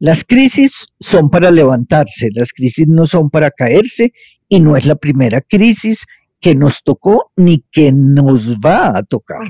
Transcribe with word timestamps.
Las 0.00 0.24
crisis 0.24 0.88
son 0.98 1.28
para 1.28 1.50
levantarse, 1.50 2.30
las 2.32 2.52
crisis 2.52 2.88
no 2.88 3.04
son 3.04 3.28
para 3.28 3.50
caerse 3.50 4.14
y 4.48 4.60
no 4.60 4.76
es 4.76 4.86
la 4.86 4.96
primera 4.96 5.42
crisis 5.42 6.06
que 6.40 6.54
nos 6.54 6.82
tocó 6.82 7.30
ni 7.36 7.62
que 7.70 7.92
nos 7.92 8.56
va 8.56 8.96
a 8.96 9.02
tocar. 9.02 9.46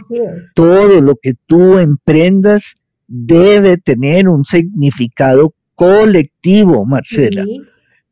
Todo 0.56 1.00
lo 1.00 1.14
que 1.22 1.34
tú 1.46 1.78
emprendas 1.78 2.74
debe 3.06 3.78
tener 3.78 4.28
un 4.28 4.44
significado 4.44 5.54
colectivo, 5.76 6.84
Marcela. 6.84 7.44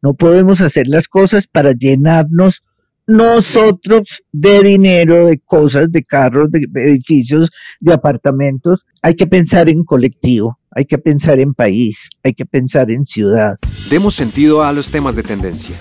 No 0.00 0.14
podemos 0.14 0.61
hacer 0.61 0.86
las 0.86 1.09
cosas 1.09 1.48
para 1.48 1.73
llenarnos 1.73 2.62
nosotros 3.09 4.23
de 4.30 4.62
dinero, 4.62 5.27
de 5.27 5.39
cosas, 5.39 5.91
de 5.91 6.05
carros, 6.05 6.50
de 6.52 6.68
edificios, 6.82 7.50
de 7.80 7.95
apartamentos. 7.95 8.84
Hay 9.02 9.14
que 9.14 9.27
pensar 9.27 9.68
en 9.68 9.82
colectivo, 9.82 10.59
hay 10.74 10.84
que 10.84 10.98
pensar 10.98 11.40
en 11.40 11.54
país, 11.54 12.10
hay 12.22 12.34
que 12.34 12.46
pensar 12.46 12.90
en 12.90 13.04
ciudad. 13.06 13.56
Demos 13.90 14.14
sentido 14.14 14.62
a 14.62 14.72
los 14.72 14.90
temas 14.90 15.14
de 15.16 15.22
tendencia. 15.22 15.76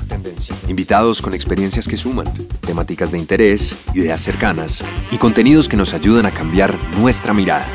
Invitados 0.68 1.22
con 1.22 1.34
experiencias 1.34 1.88
que 1.88 1.98
suman, 1.98 2.28
temáticas 2.62 3.12
de 3.12 3.18
interés, 3.18 3.76
ideas 3.94 4.22
cercanas 4.22 4.84
y 5.12 5.18
contenidos 5.18 5.68
que 5.68 5.78
nos 5.78 5.94
ayudan 5.94 6.26
a 6.26 6.32
cambiar 6.32 6.78
nuestra 6.98 7.34
mirada. 7.34 7.68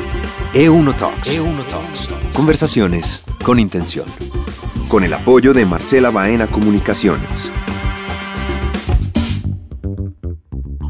E1 0.53 0.95
Talks. 0.95 1.29
E1 1.29 1.67
Talks. 1.67 2.07
Conversaciones 2.33 3.23
con 3.43 3.59
intención. 3.59 4.05
Con 4.87 5.03
el 5.03 5.13
apoyo 5.13 5.53
de 5.53 5.65
Marcela 5.65 6.11
Baena 6.11 6.47
Comunicaciones. 6.47 7.51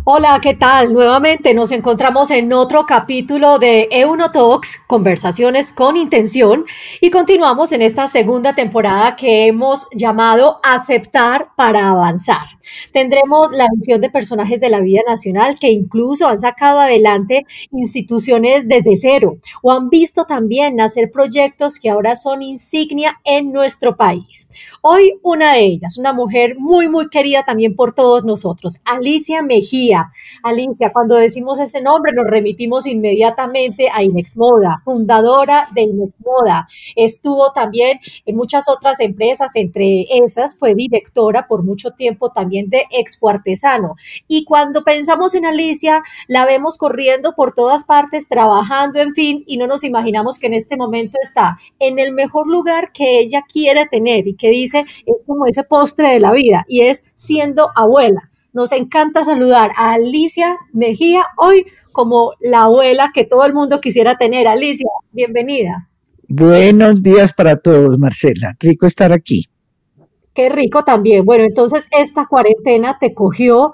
Hola, 0.06 0.38
¿qué 0.44 0.54
tal? 0.54 0.92
Nuevamente 0.92 1.54
nos 1.54 1.72
encontramos 1.72 2.30
en 2.30 2.52
otro 2.52 2.86
capítulo 2.86 3.58
de 3.58 3.88
Euno 3.90 4.32
Talks, 4.32 4.82
conversaciones 4.86 5.72
con 5.72 5.96
intención, 5.96 6.66
y 7.00 7.10
continuamos 7.10 7.72
en 7.72 7.82
esta 7.82 8.08
segunda 8.08 8.54
temporada 8.54 9.16
que 9.16 9.48
hemos 9.48 9.88
llamado 9.96 10.60
Aceptar 10.62 11.52
para 11.56 11.88
avanzar. 11.88 12.48
Tendremos 12.92 13.54
la 13.54 13.68
visión 13.74 14.02
de 14.02 14.10
personajes 14.10 14.60
de 14.60 14.70
la 14.70 14.82
vida 14.82 15.02
nacional 15.08 15.58
que 15.58 15.72
incluso 15.72 16.28
han 16.28 16.38
sacado 16.38 16.80
adelante 16.80 17.46
instituciones 17.72 18.68
desde 18.68 18.98
cero 18.98 19.38
o 19.62 19.72
han 19.72 19.88
visto 19.88 20.26
también 20.26 20.76
nacer 20.76 21.12
proyectos 21.12 21.80
que 21.80 21.90
ahora 21.90 22.18
son 22.18 22.42
insignia 22.42 23.22
en 23.24 23.54
nuestro 23.54 23.96
país. 23.96 24.50
Hoy 24.86 25.18
una 25.24 25.54
de 25.54 25.62
ellas, 25.62 25.98
una 25.98 26.12
mujer 26.12 26.56
muy, 26.58 26.90
muy 26.90 27.08
querida 27.08 27.46
también 27.46 27.74
por 27.74 27.96
todos 27.96 28.26
nosotros, 28.26 28.82
Alicia 28.84 29.42
Mejía. 29.42 30.12
Alicia, 30.44 30.92
cuando 30.92 31.16
decimos 31.16 31.58
ese 31.62 31.82
nombre 31.82 32.12
nos 32.12 32.26
remitimos 32.26 32.86
inmediatamente 32.86 33.88
a 33.90 34.04
Inex 34.04 34.36
Moda, 34.36 34.82
fundadora 34.84 35.70
de 35.72 35.84
Inex 35.84 36.14
Moda. 36.20 36.68
Estuvo 36.98 37.54
también 37.54 38.02
en 38.26 38.36
muchas 38.36 38.68
otras 38.68 39.00
empresas, 39.00 39.56
entre 39.56 40.06
esas 40.18 40.60
fue 40.60 40.76
directora 40.76 41.48
por 41.48 41.64
mucho 41.64 41.92
tiempo 41.92 42.32
también 42.34 42.70
de 42.70 42.84
Expo 42.92 43.30
Artesano. 43.30 43.96
Y 44.28 44.44
cuando 44.44 44.84
pensamos 44.84 45.34
en 45.34 45.46
Alicia, 45.46 46.04
la 46.28 46.46
vemos 46.46 46.78
corriendo 46.78 47.36
por 47.36 47.54
todas 47.54 47.86
partes, 47.86 48.28
trabajando, 48.28 49.00
en 49.00 49.14
fin, 49.14 49.46
y 49.48 49.56
no 49.56 49.66
nos 49.66 49.86
imaginamos 49.86 50.40
que 50.40 50.48
en 50.48 50.56
este 50.56 50.76
momento 50.76 51.18
está 51.24 51.58
en 51.80 52.00
el 52.00 52.12
mejor 52.12 52.50
lugar 52.50 52.92
que 52.92 53.20
ella 53.20 53.46
quiere 53.50 53.86
tener 53.86 54.28
y 54.28 54.36
que 54.36 54.50
dice 54.50 54.73
es 54.80 55.16
como 55.26 55.46
ese 55.46 55.64
postre 55.64 56.10
de 56.12 56.20
la 56.20 56.32
vida 56.32 56.66
y 56.68 56.82
es 56.82 57.04
siendo 57.16 57.70
abuela. 57.76 58.30
Nos 58.54 58.72
encanta 58.72 59.24
saludar 59.24 59.72
a 59.78 59.94
Alicia 59.94 60.58
Mejía 60.74 61.26
hoy 61.38 61.66
como 61.92 62.34
la 62.40 62.64
abuela 62.64 63.12
que 63.14 63.24
todo 63.26 63.46
el 63.46 63.54
mundo 63.54 63.80
quisiera 63.80 64.18
tener. 64.18 64.48
Alicia, 64.48 64.90
bienvenida. 65.12 65.90
Buenos 66.28 67.02
días 67.02 67.34
para 67.34 67.58
todos, 67.58 67.98
Marcela. 67.98 68.56
Rico 68.60 68.86
estar 68.86 69.14
aquí. 69.14 69.46
Qué 70.34 70.50
rico 70.50 70.84
también. 70.84 71.24
Bueno, 71.26 71.44
entonces 71.44 71.88
esta 71.92 72.26
cuarentena 72.26 72.98
te 73.00 73.14
cogió 73.14 73.74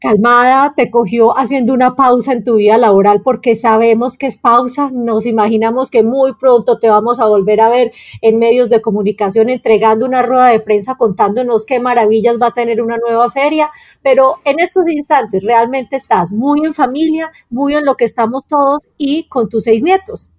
calmada, 0.00 0.74
te 0.76 0.90
cogió 0.90 1.36
haciendo 1.36 1.72
una 1.72 1.96
pausa 1.96 2.32
en 2.32 2.44
tu 2.44 2.56
vida 2.56 2.76
laboral 2.78 3.22
porque 3.22 3.56
sabemos 3.56 4.18
que 4.18 4.26
es 4.26 4.38
pausa, 4.38 4.90
nos 4.92 5.26
imaginamos 5.26 5.90
que 5.90 6.02
muy 6.02 6.34
pronto 6.34 6.78
te 6.78 6.88
vamos 6.88 7.18
a 7.18 7.26
volver 7.26 7.60
a 7.60 7.68
ver 7.68 7.92
en 8.20 8.38
medios 8.38 8.68
de 8.68 8.80
comunicación 8.80 9.48
entregando 9.48 10.06
una 10.06 10.22
rueda 10.22 10.48
de 10.48 10.60
prensa 10.60 10.96
contándonos 10.96 11.66
qué 11.66 11.80
maravillas 11.80 12.36
va 12.40 12.48
a 12.48 12.54
tener 12.54 12.82
una 12.82 12.98
nueva 12.98 13.30
feria, 13.30 13.70
pero 14.02 14.34
en 14.44 14.60
estos 14.60 14.84
instantes 14.88 15.44
realmente 15.44 15.96
estás 15.96 16.32
muy 16.32 16.60
en 16.64 16.74
familia, 16.74 17.30
muy 17.50 17.74
en 17.74 17.84
lo 17.84 17.96
que 17.96 18.04
estamos 18.04 18.46
todos 18.46 18.88
y 18.98 19.26
con 19.28 19.48
tus 19.48 19.64
seis 19.64 19.82
nietos. 19.82 20.30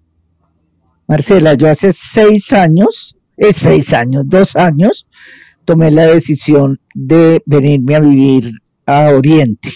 Marcela, 1.06 1.54
yo 1.54 1.68
hace 1.68 1.92
seis 1.92 2.52
años, 2.52 3.16
es 3.36 3.56
seis 3.56 3.92
años, 3.92 4.24
dos 4.26 4.56
años, 4.56 5.06
tomé 5.64 5.90
la 5.90 6.06
decisión 6.06 6.80
de 6.94 7.42
venirme 7.46 7.96
a 7.96 8.00
vivir 8.00 8.52
a 8.88 9.10
Oriente. 9.10 9.70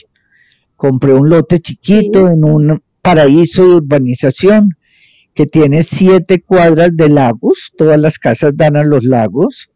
Compré 0.75 1.13
un 1.13 1.29
lote 1.29 1.61
chiquito 1.61 2.29
en 2.29 2.45
un 2.45 2.83
paraíso 3.03 3.63
de 3.63 3.75
urbanización 3.77 4.77
que 5.35 5.47
tiene 5.47 5.83
siete 5.83 6.41
cuadras 6.41 6.97
de 6.97 7.11
lagos, 7.11 7.73
todas 7.77 8.01
las 8.01 8.19
casas 8.19 8.53
dan 8.57 8.77
a 8.77 8.85
los 8.85 9.05
lagos. 9.05 9.69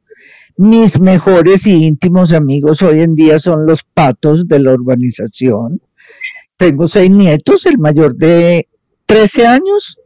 Mis 0.56 0.98
mejores 0.98 1.66
y 1.66 1.84
íntimos 1.86 2.32
amigos 2.32 2.80
hoy 2.80 3.02
en 3.02 3.14
día 3.14 3.38
son 3.38 3.66
los 3.66 3.82
patos 3.82 4.48
de 4.48 4.58
la 4.58 4.72
urbanización. 4.72 5.82
Tengo 6.56 6.88
seis 6.88 7.10
nietos, 7.10 7.66
el 7.66 7.78
mayor 7.78 8.16
de 8.16 8.68
13 9.04 9.46
años 9.46 9.98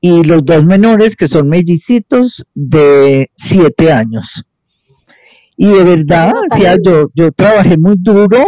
y 0.00 0.24
los 0.24 0.44
dos 0.44 0.64
menores 0.64 1.14
que 1.14 1.28
son 1.28 1.48
mellicitos 1.48 2.44
de 2.54 3.30
7 3.36 3.92
años. 3.92 4.44
Y 5.56 5.66
de 5.66 5.84
verdad, 5.84 6.34
yo, 6.84 7.08
yo 7.14 7.32
trabajé 7.32 7.78
muy 7.78 7.96
duro, 7.98 8.38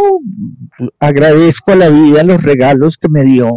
agradezco 0.99 1.71
a 1.71 1.75
la 1.75 1.89
vida 1.89 2.23
los 2.23 2.41
regalos 2.41 2.97
que 2.97 3.09
me 3.09 3.23
dio, 3.23 3.51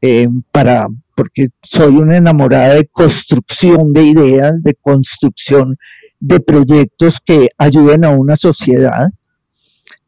eh, 0.00 0.28
para, 0.52 0.88
porque 1.14 1.48
soy 1.62 1.96
una 1.96 2.16
enamorada 2.16 2.74
de 2.74 2.86
construcción 2.86 3.92
de 3.92 4.04
ideas, 4.04 4.62
de 4.62 4.74
construcción 4.74 5.76
de 6.18 6.40
proyectos 6.40 7.18
que 7.24 7.50
ayuden 7.58 8.04
a 8.04 8.10
una 8.10 8.36
sociedad. 8.36 9.08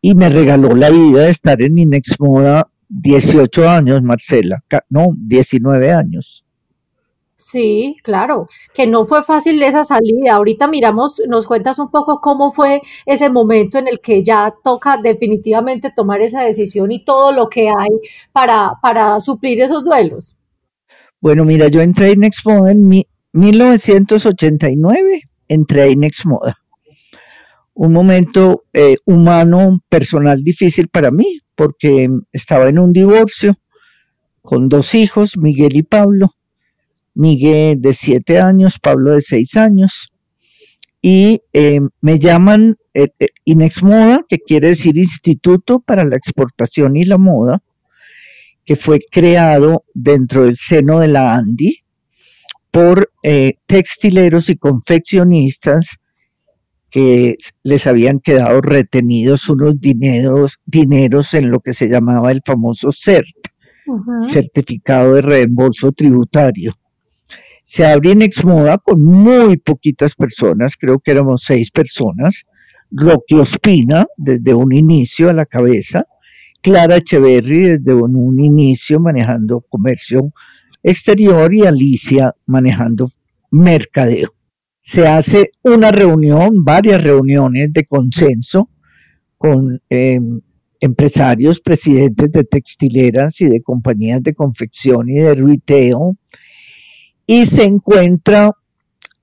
Y 0.01 0.15
me 0.15 0.29
regaló 0.29 0.75
la 0.75 0.91
vida 0.91 1.23
de 1.23 1.31
estar 1.31 1.61
en 1.61 1.77
Inexmoda 1.77 2.69
18 2.89 3.69
años, 3.69 4.03
Marcela, 4.03 4.63
no, 4.89 5.09
19 5.17 5.93
años. 5.93 6.45
Sí, 7.41 7.97
claro, 8.03 8.49
que 8.75 8.89
no 8.89 9.07
fue 9.07 9.23
fácil 9.23 9.63
esa 9.63 9.85
salida. 9.85 10.35
Ahorita 10.35 10.67
miramos, 10.67 11.23
nos 11.29 11.47
cuentas 11.47 11.79
un 11.79 11.89
poco 11.89 12.21
cómo 12.21 12.51
fue 12.51 12.81
ese 13.07 13.31
momento 13.31 13.79
en 13.79 13.87
el 13.87 14.01
que 14.01 14.25
ya 14.25 14.53
toca 14.65 14.97
definitivamente 14.97 15.93
tomar 15.95 16.21
esa 16.21 16.43
decisión 16.43 16.91
y 16.91 17.05
todo 17.05 17.31
lo 17.31 17.49
que 17.49 17.69
hay 17.69 17.91
para, 18.33 18.73
para 18.83 19.21
suplir 19.21 19.63
esos 19.63 19.85
duelos. 19.85 20.37
Bueno, 21.21 21.45
mira, 21.45 21.69
yo 21.69 21.81
entré 21.81 22.11
en 22.11 22.25
Exmoda 22.25 22.73
en 22.73 22.89
1989, 23.33 25.23
entré 25.47 25.93
en 25.93 26.03
Exmoda. 26.03 26.57
Un 27.73 27.93
momento 27.93 28.65
eh, 28.73 28.97
humano, 29.05 29.79
personal 29.89 30.43
difícil 30.43 30.89
para 30.89 31.13
mí, 31.13 31.39
porque 31.55 32.09
estaba 32.33 32.69
en 32.69 32.81
un 32.81 32.93
divorcio 32.93 33.55
con 34.43 34.69
dos 34.69 34.97
hijos, 34.97 35.37
Miguel 35.37 35.77
y 35.77 35.85
Pablo 35.85 36.31
Miguel 37.19 37.81
de 37.81 37.95
siete 37.95 38.39
años, 38.39 38.79
Pablo 38.81 39.11
de 39.11 39.21
seis 39.21 39.57
años, 39.57 40.13
y 41.03 41.43
eh, 41.53 41.81
me 42.01 42.21
llaman 42.21 42.77
eh, 42.95 43.09
eh, 43.19 43.27
Inexmoda, 43.45 44.25
que 44.29 44.39
quiere 44.39 44.69
decir 44.69 44.97
Instituto 44.97 45.81
para 45.81 46.05
la 46.05 46.15
Exportación 46.15 46.97
y 46.97 47.05
la 47.05 47.19
Moda, 47.19 47.61
que 48.65 48.77
fue 48.77 49.01
creado 49.11 49.85
dentro 49.95 50.45
del 50.45 50.57
seno 50.57 51.01
de 51.01 51.09
la 51.09 51.35
ANDI 51.35 51.83
por 52.71 53.11
textileros 53.67 54.49
y 54.51 54.57
confeccionistas 54.57 55.97
que 56.91 57.37
les 57.65 57.87
habían 57.87 58.21
quedado 58.21 58.61
retenidos 58.61 59.49
unos 59.49 59.81
dineros, 59.81 60.59
dineros 60.67 61.35
en 61.35 61.51
lo 61.51 61.61
que 61.61 61.73
se 61.73 61.89
llamaba 61.89 62.31
el 62.31 62.43
famoso 62.45 62.91
CERT, 62.93 63.49
Certificado 64.21 65.15
de 65.15 65.23
Reembolso 65.23 65.93
Tributario 65.93 66.75
se 67.69 67.85
abre 67.85 68.13
en 68.13 68.23
Exmoda 68.23 68.79
con 68.79 69.05
muy 69.05 69.59
poquitas 69.59 70.15
personas, 70.15 70.75
creo 70.75 71.01
que 71.01 71.11
éramos 71.11 71.43
seis 71.43 71.71
personas, 71.71 72.47
Rocky 72.91 73.35
Ospina 73.35 74.07
desde 74.17 74.55
un 74.55 74.73
inicio 74.73 75.29
a 75.29 75.35
la 75.35 75.45
cabeza, 75.45 76.07
Clara 76.63 76.97
Echeverry 76.97 77.77
desde 77.77 77.93
un, 77.93 78.41
inicio 78.41 79.01
manejando 79.01 79.61
comercio 79.69 80.33
exterior 80.83 81.53
y 81.53 81.67
Alicia 81.67 82.35
manejando 82.47 83.11
mercadeo. 83.51 84.31
Se 84.81 85.07
hace 85.07 85.51
una 85.63 85.91
reunión, 85.91 86.65
varias 86.65 87.05
reuniones 87.05 87.71
de 87.75 87.85
consenso 87.85 88.71
con 89.37 89.79
em, 89.91 90.41
empresarios, 90.81 91.61
presidentes 91.61 92.33
de 92.33 92.45
textileras 92.45 93.43
y 93.43 93.47
de 93.47 93.61
compañías 93.61 94.23
de 94.23 94.33
confección 94.33 95.11
y 95.11 95.17
de 95.17 95.35
retail, 95.35 96.17
y 97.29 97.45
se 97.45 97.65
encuentra 97.65 98.51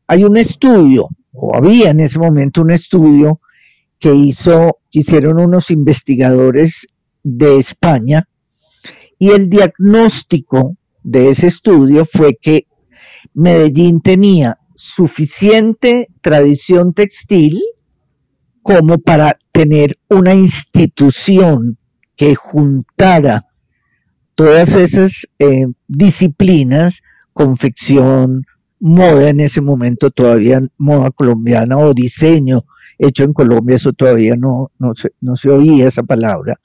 hay 0.08 0.24
un 0.24 0.38
estudio, 0.38 1.10
o 1.34 1.56
había 1.56 1.90
en 1.90 2.00
ese 2.00 2.20
momento 2.20 2.62
un 2.62 2.70
estudio 2.70 3.42
que 3.98 4.14
hizo, 4.14 4.78
hicieron 4.92 5.40
unos 5.40 5.72
investigadores 5.72 6.88
de 7.24 7.58
España, 7.58 8.30
y 9.18 9.32
el 9.32 9.50
diagnóstico 9.50 10.78
de 11.02 11.30
ese 11.30 11.48
estudio 11.48 12.06
fue 12.06 12.38
que 12.40 12.68
Medellín 13.34 14.00
tenía 14.02 14.60
suficiente 14.76 16.08
tradición 16.22 16.94
textil 16.94 17.60
como 18.62 19.00
para 19.00 19.36
tener 19.52 19.98
una 20.10 20.36
institución 20.36 21.80
que 22.16 22.36
juntara 22.36 23.48
todas 24.36 24.76
esas 24.76 25.28
eh, 25.40 25.66
disciplinas, 25.88 27.02
confección, 27.36 28.46
moda 28.80 29.30
en 29.30 29.42
ese 29.42 29.60
momento 29.60 30.10
todavía 30.10 30.62
moda 30.78 31.12
colombiana 31.12 31.78
o 31.78 31.94
diseño 31.94 32.64
hecho 32.98 33.26
en 33.26 33.34
Colombia, 33.34 33.76
eso 33.76 33.92
todavía 33.92 34.38
no, 34.38 34.72
no, 34.80 34.96
se, 34.96 35.10
no 35.20 35.36
se 35.36 35.50
oía 35.50 35.86
esa 35.86 36.02
palabra, 36.02 36.56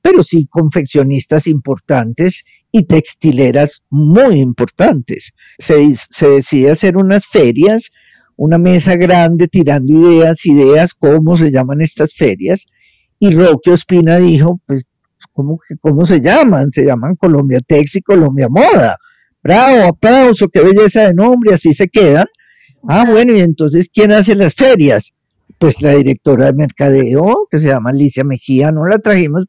pero 0.00 0.22
sí 0.22 0.46
confeccionistas 0.48 1.48
importantes 1.48 2.44
y 2.70 2.84
textileras 2.84 3.82
muy 3.90 4.40
importantes. 4.40 5.32
Se, 5.58 5.92
se 5.96 6.28
decide 6.28 6.70
hacer 6.70 6.96
unas 6.96 7.26
ferias, 7.26 7.90
una 8.36 8.58
mesa 8.58 8.94
grande 8.94 9.48
tirando 9.48 9.92
ideas, 9.92 10.46
ideas, 10.46 10.94
cómo 10.94 11.36
se 11.36 11.50
llaman 11.50 11.80
estas 11.80 12.14
ferias, 12.14 12.66
y 13.18 13.32
Roque 13.32 13.72
Ospina 13.72 14.18
dijo, 14.18 14.60
pues, 14.66 14.84
¿cómo, 15.32 15.58
cómo 15.80 16.06
se 16.06 16.20
llaman? 16.20 16.70
Se 16.70 16.84
llaman 16.84 17.16
Colombia 17.16 17.58
Tex 17.58 17.96
y 17.96 18.02
Colombia 18.02 18.48
Moda. 18.48 18.96
Bravo, 19.42 19.84
aplauso, 19.84 20.48
qué 20.48 20.60
belleza 20.60 21.08
de 21.08 21.14
nombre, 21.14 21.54
así 21.54 21.72
se 21.72 21.88
quedan. 21.88 22.26
Ah, 22.88 23.04
bueno, 23.08 23.36
y 23.36 23.40
entonces, 23.40 23.88
¿quién 23.92 24.12
hace 24.12 24.34
las 24.34 24.54
ferias? 24.54 25.14
Pues 25.58 25.80
la 25.82 25.92
directora 25.92 26.46
de 26.46 26.52
mercadeo, 26.54 27.46
que 27.50 27.60
se 27.60 27.68
llama 27.68 27.90
Alicia 27.90 28.24
Mejía, 28.24 28.72
no 28.72 28.86
la 28.86 28.98
trajimos 28.98 29.44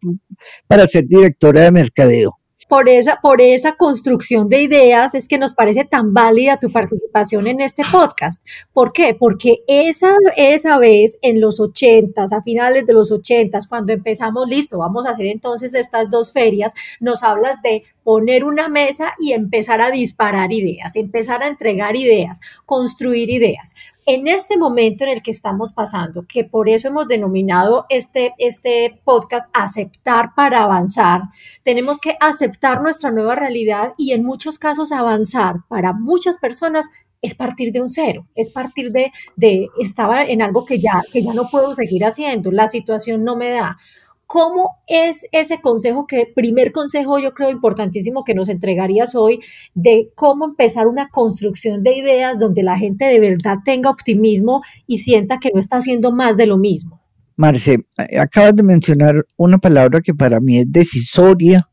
para 0.67 0.85
ser 0.87 1.05
directora 1.07 1.61
de 1.61 1.71
mercadeo 1.71 2.37
por 2.67 2.89
esa, 2.89 3.19
por 3.21 3.41
esa 3.41 3.73
construcción 3.73 4.49
de 4.49 4.61
ideas 4.61 5.15
es 5.15 5.27
que 5.27 5.37
nos 5.37 5.53
parece 5.53 5.85
tan 5.85 6.13
válida 6.13 6.59
tu 6.59 6.71
participación 6.71 7.47
en 7.47 7.61
este 7.61 7.83
podcast. 7.91 8.45
¿Por 8.73 8.91
qué? 8.93 9.15
Porque 9.17 9.63
esa, 9.67 10.13
esa 10.35 10.77
vez 10.77 11.19
en 11.21 11.41
los 11.41 11.59
ochentas, 11.59 12.33
a 12.33 12.41
finales 12.41 12.85
de 12.85 12.93
los 12.93 13.11
ochentas, 13.11 13.67
cuando 13.67 13.93
empezamos, 13.93 14.47
listo, 14.47 14.77
vamos 14.77 15.05
a 15.05 15.11
hacer 15.11 15.27
entonces 15.27 15.73
estas 15.73 16.09
dos 16.09 16.33
ferias, 16.33 16.73
nos 16.99 17.23
hablas 17.23 17.61
de 17.63 17.83
poner 18.03 18.43
una 18.43 18.67
mesa 18.67 19.13
y 19.19 19.31
empezar 19.31 19.81
a 19.81 19.91
disparar 19.91 20.51
ideas, 20.51 20.95
empezar 20.95 21.43
a 21.43 21.47
entregar 21.47 21.95
ideas, 21.95 22.41
construir 22.65 23.29
ideas 23.29 23.73
en 24.05 24.27
este 24.27 24.57
momento 24.57 25.03
en 25.03 25.11
el 25.11 25.21
que 25.21 25.31
estamos 25.31 25.73
pasando, 25.73 26.25
que 26.27 26.43
por 26.43 26.69
eso 26.69 26.87
hemos 26.87 27.07
denominado 27.07 27.85
este, 27.89 28.33
este 28.37 29.01
podcast 29.03 29.49
Aceptar 29.53 30.33
para 30.35 30.63
avanzar, 30.63 31.21
tenemos 31.63 32.01
que 32.01 32.17
aceptar 32.19 32.81
nuestra 32.81 33.11
nueva 33.11 33.35
realidad 33.35 33.93
y 33.97 34.11
en 34.11 34.23
muchos 34.23 34.59
casos 34.59 34.91
avanzar 34.91 35.57
para 35.67 35.93
muchas 35.93 36.37
personas 36.37 36.89
es 37.21 37.33
partir 37.35 37.71
de 37.71 37.81
un 37.81 37.87
cero, 37.87 38.27
es 38.35 38.49
partir 38.49 38.91
de, 38.91 39.11
de 39.37 39.69
estaba 39.79 40.23
en 40.23 40.41
algo 40.41 40.65
que 40.65 40.79
ya, 40.79 41.01
que 41.11 41.23
ya 41.23 41.33
no 41.33 41.49
puedo 41.49 41.73
seguir 41.73 42.03
haciendo, 42.03 42.51
la 42.51 42.67
situación 42.67 43.23
no 43.23 43.37
me 43.37 43.51
da. 43.51 43.77
¿Cómo 44.25 44.77
es 44.87 45.25
ese 45.31 45.61
consejo, 45.61 46.07
que 46.07 46.25
primer 46.25 46.71
consejo 46.71 47.19
yo 47.19 47.33
creo 47.33 47.51
importantísimo 47.51 48.23
que 48.23 48.33
nos 48.33 48.49
entregarías 48.49 49.15
hoy 49.15 49.39
de 49.75 50.09
cómo 50.15 50.45
empezar 50.45 50.87
una 50.87 51.09
construcción 51.09 51.83
de 51.83 51.97
ideas 51.97 52.39
donde 52.39 52.63
la 52.63 52.77
gente 52.77 53.05
de 53.05 53.19
verdad 53.19 53.57
tenga 53.63 53.89
optimismo 53.89 54.61
y 54.87 54.99
sienta 54.99 55.39
que 55.39 55.51
no 55.53 55.59
está 55.59 55.77
haciendo 55.77 56.11
más 56.11 56.37
de 56.37 56.47
lo 56.47 56.57
mismo? 56.57 57.01
Marce, 57.35 57.85
acabas 58.19 58.55
de 58.55 58.63
mencionar 58.63 59.25
una 59.37 59.57
palabra 59.57 60.01
que 60.01 60.13
para 60.13 60.39
mí 60.39 60.59
es 60.59 60.71
decisoria 60.71 61.67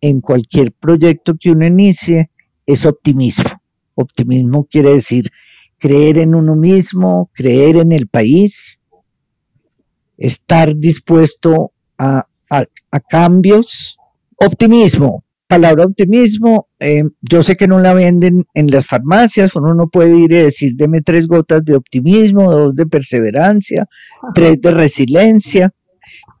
en 0.00 0.20
cualquier 0.20 0.72
proyecto 0.72 1.34
que 1.38 1.50
uno 1.50 1.66
inicie, 1.66 2.30
es 2.66 2.84
optimismo. 2.86 3.50
Optimismo 3.94 4.64
quiere 4.64 4.94
decir 4.94 5.30
creer 5.78 6.18
en 6.18 6.34
uno 6.34 6.54
mismo, 6.54 7.30
creer 7.32 7.76
en 7.76 7.90
el 7.90 8.06
país, 8.06 8.78
estar 10.16 10.76
dispuesto 10.76 11.72
a, 12.02 12.26
cambios. 13.08 13.96
Optimismo, 14.36 15.24
palabra 15.46 15.84
optimismo, 15.84 16.68
eh, 16.80 17.04
yo 17.20 17.42
sé 17.42 17.56
que 17.56 17.68
no 17.68 17.78
la 17.78 17.94
venden 17.94 18.44
en 18.54 18.70
las 18.70 18.86
farmacias, 18.86 19.54
uno 19.54 19.74
no 19.74 19.88
puede 19.88 20.18
ir 20.18 20.32
y 20.32 20.36
decir, 20.36 20.72
deme 20.74 21.00
tres 21.00 21.28
gotas 21.28 21.64
de 21.64 21.76
optimismo, 21.76 22.50
dos 22.50 22.74
de 22.74 22.86
perseverancia, 22.86 23.86
tres 24.34 24.60
de 24.60 24.70
resiliencia, 24.72 25.72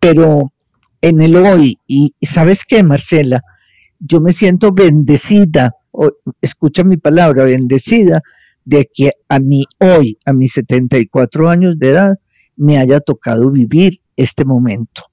pero 0.00 0.52
en 1.00 1.20
el 1.20 1.36
hoy, 1.36 1.78
y, 1.86 2.14
sabes 2.22 2.64
qué, 2.64 2.82
Marcela, 2.82 3.42
yo 4.00 4.20
me 4.20 4.32
siento 4.32 4.72
bendecida, 4.72 5.76
escucha 6.40 6.82
mi 6.82 6.96
palabra, 6.96 7.44
bendecida, 7.44 8.20
de 8.64 8.88
que 8.92 9.12
a 9.28 9.38
mí 9.38 9.64
hoy, 9.78 10.18
a 10.24 10.32
mis 10.32 10.52
74 10.52 11.48
años 11.48 11.78
de 11.78 11.90
edad, 11.90 12.18
me 12.56 12.78
haya 12.78 13.00
tocado 13.00 13.50
vivir 13.50 13.98
este 14.16 14.44
momento. 14.44 15.11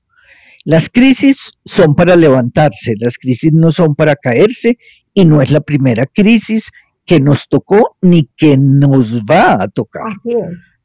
Las 0.65 0.89
crisis 0.89 1.53
son 1.65 1.95
para 1.95 2.15
levantarse, 2.15 2.93
las 2.99 3.17
crisis 3.17 3.53
no 3.53 3.71
son 3.71 3.95
para 3.95 4.15
caerse 4.15 4.77
y 5.13 5.25
no 5.25 5.41
es 5.41 5.51
la 5.51 5.61
primera 5.61 6.05
crisis 6.05 6.69
que 7.05 7.19
nos 7.19 7.47
tocó 7.47 7.97
ni 8.01 8.29
que 8.37 8.57
nos 8.57 9.21
va 9.21 9.63
a 9.63 9.67
tocar. 9.67 10.11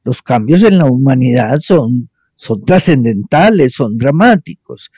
Los 0.04 0.22
cambios 0.22 0.62
en 0.62 0.78
la 0.78 0.86
humanidad 0.86 1.58
son, 1.60 2.08
son 2.34 2.64
trascendentales, 2.64 3.74
son 3.74 3.96
dramáticos. 3.96 4.90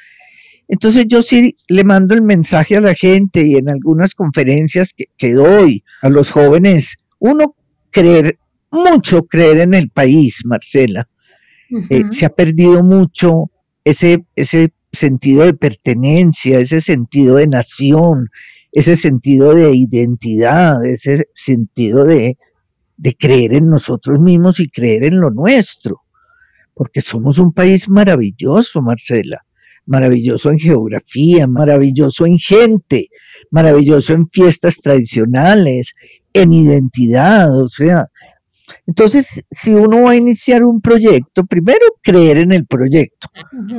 Entonces 0.69 1.07
yo 1.09 1.23
sí 1.23 1.57
le 1.69 1.85
mando 1.85 2.15
el 2.15 2.23
mensaje 2.23 2.77
a 2.77 2.81
la 2.81 2.95
gente 2.95 3.47
y 3.47 3.57
en 3.57 3.71
algunas 3.71 4.15
conferencias 4.15 4.95
que, 4.95 5.33
doy 5.33 5.85
a 6.03 6.09
los 6.09 6.31
jóvenes, 6.31 6.97
uno 7.19 7.55
creer, 7.91 8.39
mucho 8.71 9.25
creer 9.25 9.59
en 9.59 9.75
el 9.75 9.91
país, 9.91 10.43
Marcela. 10.45 11.09
Eh, 11.91 12.05
se 12.11 12.27
ha 12.27 12.31
perdido 12.31 12.83
mucho 12.83 13.51
ese, 13.87 14.27
ese 14.35 14.73
sentido 14.93 15.45
de 15.45 15.55
pertenencia, 15.55 16.59
ese 16.59 16.81
sentido 16.81 17.37
de 17.37 17.47
nación, 17.47 18.31
ese 18.73 18.97
sentido 18.97 19.55
de 19.55 19.71
identidad, 19.77 20.85
ese 20.85 21.29
sentido 21.35 22.05
de, 22.05 22.37
de 22.97 23.15
creer 23.15 23.55
en 23.55 23.71
nosotros 23.71 24.21
mismos 24.21 24.59
y 24.59 24.69
creer 24.69 25.05
en 25.05 25.21
lo 25.21 25.31
nuestro, 25.31 26.03
porque 26.75 27.01
somos 27.01 27.39
un 27.39 27.53
país 27.53 27.89
maravilloso, 27.89 28.83
Marcela, 28.83 29.47
maravilloso 29.87 30.51
en 30.51 30.59
geografía, 30.59 31.47
maravilloso 31.47 32.27
en 32.27 32.39
gente, 32.39 33.07
maravilloso 33.53 34.15
en 34.15 34.29
fiestas 34.29 34.79
tradicionales, 34.79 35.95
en 36.33 36.53
identidad, 36.53 37.57
o 37.57 37.69
sea, 37.69 38.09
entonces, 38.87 39.45
si 39.51 39.73
uno 39.73 40.03
va 40.05 40.13
a 40.13 40.17
iniciar 40.17 40.65
un 40.65 40.81
proyecto, 40.81 41.45
primero 41.45 41.85
creer 42.03 42.39
en 42.39 42.53
el 42.53 42.67
proyecto. 42.67 43.29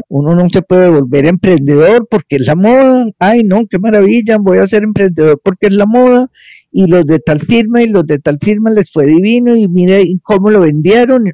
Uno 0.08 0.36
no 0.36 0.50
se 0.50 0.62
puede 0.62 0.90
volver 0.90 1.26
emprendedor 1.26 2.08
porque 2.10 2.38
es 2.38 2.48
la 2.48 2.56
moda. 2.56 3.06
Ay, 3.20 3.44
no, 3.44 3.66
qué 3.68 3.80
maravilla, 3.80 4.38
voy 4.38 4.60
a 4.60 4.68
ser 4.68 4.84
emprendedor 4.84 5.40
porque 5.44 5.68
es 5.68 5.74
la 5.74 5.86
moda. 5.86 6.30
Y 6.72 6.88
los 6.88 7.06
de 7.06 7.20
tal 7.20 7.42
firma 7.42 7.82
y 7.82 7.88
los 7.88 8.06
de 8.06 8.20
tal 8.20 8.38
firma 8.40 8.70
les 8.70 8.92
fue 8.92 9.06
divino 9.06 9.56
y 9.56 9.68
mire 9.68 10.06
cómo 10.24 10.50
lo 10.50 10.62
vendieron. 10.62 11.26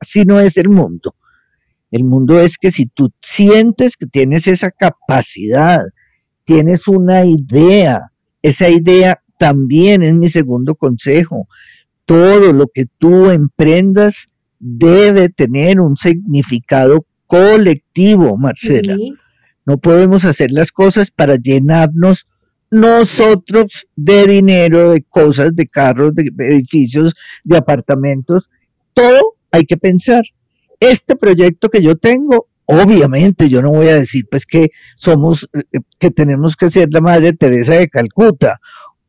así 0.00 0.24
no 0.24 0.40
es 0.40 0.56
el 0.56 0.68
mundo. 0.68 1.14
El 1.90 2.04
mundo 2.04 2.38
es 2.40 2.58
que 2.58 2.70
si 2.70 2.86
tú 2.86 3.10
sientes 3.22 3.96
que 3.96 4.06
tienes 4.06 4.46
esa 4.46 4.70
capacidad, 4.70 5.82
tienes 6.44 6.86
una 6.86 7.24
idea, 7.24 8.12
esa 8.42 8.68
idea 8.68 9.22
también 9.38 10.02
es 10.02 10.14
mi 10.14 10.28
segundo 10.28 10.74
consejo 10.74 11.46
todo 12.08 12.54
lo 12.54 12.68
que 12.68 12.86
tú 12.96 13.28
emprendas 13.28 14.28
debe 14.58 15.28
tener 15.28 15.78
un 15.78 15.94
significado 15.94 17.04
colectivo, 17.26 18.38
Marcela. 18.38 18.96
No 19.66 19.76
podemos 19.76 20.24
hacer 20.24 20.50
las 20.50 20.72
cosas 20.72 21.10
para 21.10 21.36
llenarnos 21.36 22.26
nosotros 22.70 23.86
de 23.94 24.26
dinero, 24.26 24.92
de 24.92 25.02
cosas, 25.02 25.54
de 25.54 25.66
carros, 25.66 26.14
de 26.14 26.32
edificios, 26.46 27.14
de 27.44 27.58
apartamentos. 27.58 28.48
Todo 28.94 29.34
hay 29.50 29.66
que 29.66 29.76
pensar. 29.76 30.22
Este 30.80 31.14
proyecto 31.14 31.68
que 31.68 31.82
yo 31.82 31.94
tengo, 31.94 32.48
obviamente 32.64 33.50
yo 33.50 33.60
no 33.60 33.70
voy 33.70 33.88
a 33.88 33.96
decir 33.96 34.24
pues 34.30 34.46
que 34.46 34.70
somos, 34.96 35.46
eh, 35.52 35.80
que 36.00 36.10
tenemos 36.10 36.56
que 36.56 36.70
ser 36.70 36.88
la 36.90 37.02
Madre 37.02 37.34
Teresa 37.34 37.74
de 37.74 37.88
Calcuta, 37.88 38.60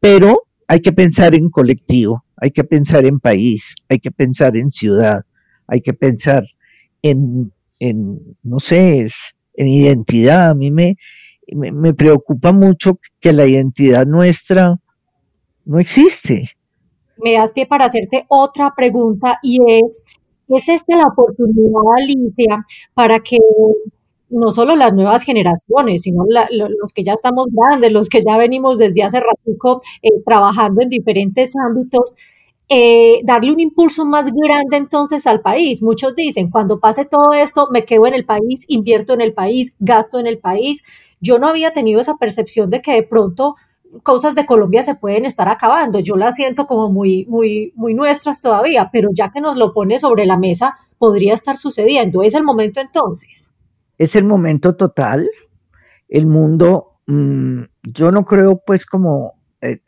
pero 0.02 0.42
hay 0.68 0.82
que 0.82 0.92
pensar 0.92 1.34
en 1.34 1.50
colectivo 1.50 2.26
hay 2.42 2.52
que 2.52 2.64
pensar 2.64 3.06
en 3.06 3.20
país, 3.20 3.76
hay 3.90 4.00
que 4.00 4.12
pensar 4.12 4.56
en 4.56 4.72
ciudad, 4.72 5.22
hay 5.68 5.82
que 5.82 5.94
pensar 5.94 6.44
en, 7.02 7.52
no 8.44 8.60
sé, 8.60 9.08
en 9.54 9.68
identidad. 9.68 10.52
A 10.52 10.56
mí 10.56 10.72
me, 10.72 10.98
me, 11.54 11.94
preocupa 11.94 12.52
mucho 12.52 13.00
que 13.20 13.34
la 13.34 13.46
identidad 13.46 14.06
nuestra 14.06 14.80
no 15.66 15.80
existe. 15.80 16.50
me 17.24 17.34
das 17.34 17.52
pie 17.52 17.66
para 17.66 17.86
hacerte 17.86 18.26
otra 18.30 18.74
pregunta 18.76 19.40
y 19.44 19.60
es, 19.68 20.04
¿es 20.48 20.70
esta 20.70 20.96
la 20.96 21.08
oportunidad, 21.08 21.82
Alicia, 21.98 22.66
para 22.94 23.20
que 23.20 23.38
no 24.30 24.52
solo 24.52 24.76
las 24.76 24.94
nuevas 24.94 25.24
generaciones, 25.24 26.04
sino 26.04 26.24
los 26.28 26.94
que 26.94 27.04
ya 27.04 27.14
estamos 27.14 27.48
grandes, 27.52 27.92
los 27.92 28.10
que 28.10 28.22
ya 28.22 28.38
venimos 28.38 28.78
desde 28.78 29.04
hace 29.04 29.20
ratico 29.20 29.82
eh, 30.02 30.10
trabajando 30.26 30.82
en 30.82 30.90
diferentes 30.90 31.54
ámbitos, 31.56 32.16
eh, 32.70 33.22
darle 33.24 33.52
un 33.52 33.60
impulso 33.60 34.06
más 34.06 34.28
grande 34.32 34.78
entonces 34.78 35.26
al 35.26 35.42
país. 35.42 35.82
Muchos 35.82 36.16
dicen, 36.16 36.52
cuando 36.52 36.80
pase 36.80 37.06
todo 37.06 37.34
esto, 37.34 37.68
me 37.72 37.84
quedo 37.84 38.06
en 38.06 38.14
el 38.14 38.26
país, 38.26 38.66
invierto 38.68 39.14
en 39.14 39.22
el 39.22 39.34
país, 39.34 39.76
gasto 39.80 40.20
en 40.20 40.28
el 40.28 40.38
país. 40.38 40.84
Yo 41.20 41.40
no 41.40 41.48
había 41.48 41.74
tenido 41.74 42.00
esa 42.00 42.16
percepción 42.18 42.70
de 42.70 42.82
que 42.82 42.94
de 42.94 43.04
pronto 43.04 43.56
cosas 44.04 44.36
de 44.36 44.46
Colombia 44.46 44.84
se 44.84 44.96
pueden 44.96 45.26
estar 45.26 45.50
acabando. 45.50 46.00
Yo 46.00 46.16
las 46.16 46.36
siento 46.36 46.68
como 46.68 46.92
muy, 46.92 47.26
muy, 47.26 47.74
muy 47.76 47.96
nuestras 47.96 48.42
todavía, 48.42 48.90
pero 48.94 49.10
ya 49.16 49.32
que 49.32 49.42
nos 49.42 49.58
lo 49.58 49.74
pone 49.74 49.98
sobre 49.98 50.26
la 50.28 50.38
mesa, 50.38 50.78
podría 51.00 51.34
estar 51.34 51.58
sucediendo. 51.58 52.22
Es 52.22 52.36
el 52.36 52.44
momento 52.44 52.80
entonces. 52.80 53.52
Es 54.00 54.16
el 54.16 54.26
momento 54.26 54.76
total. 54.76 55.30
El 56.08 56.26
mundo, 56.26 57.02
mm, 57.06 57.62
yo 57.84 58.12
no 58.12 58.26
creo 58.26 58.64
pues 58.66 58.88
como 58.88 59.34
eh, 59.62 59.80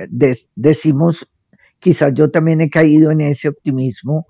decimos 0.56 1.32
quizás 1.82 2.14
yo 2.14 2.30
también 2.30 2.62
he 2.62 2.70
caído 2.70 3.12
en 3.12 3.22
ese 3.22 3.50
optimismo, 3.50 4.28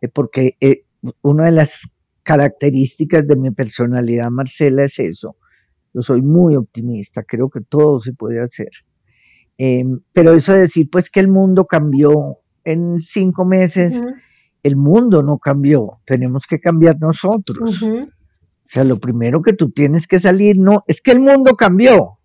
eh, 0.00 0.08
porque 0.08 0.56
eh, 0.60 0.84
una 1.22 1.44
de 1.44 1.52
las 1.52 1.88
características 2.24 3.26
de 3.26 3.36
mi 3.36 3.50
personalidad, 3.50 4.30
Marcela, 4.30 4.84
es 4.84 4.98
eso. 4.98 5.36
Yo 5.94 6.02
soy 6.02 6.22
muy 6.22 6.56
optimista, 6.56 7.22
creo 7.22 7.48
que 7.50 7.60
todo 7.60 8.00
se 8.00 8.12
puede 8.12 8.40
hacer. 8.40 8.70
Em, 9.58 10.00
pero 10.12 10.32
eso 10.32 10.52
de 10.52 10.60
decir, 10.60 10.88
pues 10.90 11.10
que 11.10 11.20
el 11.20 11.28
mundo 11.28 11.66
cambió 11.66 12.38
en 12.64 13.00
cinco 13.00 13.44
meses, 13.44 14.02
el 14.62 14.76
mundo 14.76 15.22
no 15.22 15.38
cambió, 15.38 15.98
tenemos 16.06 16.46
que 16.46 16.58
cambiar 16.58 16.98
nosotros. 17.00 17.86
O 18.68 18.70
sea, 18.70 18.84
lo 18.84 18.98
primero 18.98 19.40
que 19.40 19.54
tú 19.54 19.70
tienes 19.70 20.06
que 20.06 20.18
salir, 20.18 20.58
no, 20.58 20.84
es 20.86 21.00
que 21.00 21.12
el 21.12 21.20
mundo 21.20 21.56
cambió. 21.56 22.18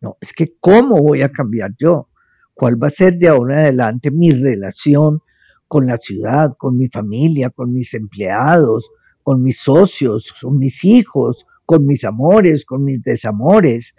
No, 0.00 0.16
es 0.20 0.32
que 0.32 0.54
cómo 0.60 1.02
voy 1.02 1.22
a 1.22 1.32
cambiar 1.32 1.72
yo 1.76 2.08
cuál 2.54 2.80
va 2.80 2.86
a 2.86 2.90
ser 2.90 3.18
de 3.18 3.26
ahora 3.26 3.54
en 3.54 3.60
adelante 3.60 4.10
mi 4.12 4.30
relación 4.30 5.20
con 5.66 5.86
la 5.86 5.96
ciudad, 5.96 6.52
con 6.56 6.76
mi 6.76 6.88
familia, 6.88 7.50
con 7.50 7.72
mis 7.72 7.92
empleados, 7.94 8.90
con 9.24 9.42
mis 9.42 9.58
socios, 9.58 10.32
con 10.40 10.58
mis 10.58 10.84
hijos, 10.84 11.44
con 11.66 11.84
mis 11.84 12.04
amores, 12.04 12.64
con 12.64 12.84
mis 12.84 13.02
desamores. 13.02 13.94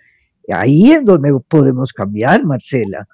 Ahí 0.50 0.94
es 0.94 1.04
donde 1.04 1.34
podemos 1.46 1.92
cambiar, 1.92 2.46
Marcela, 2.46 3.06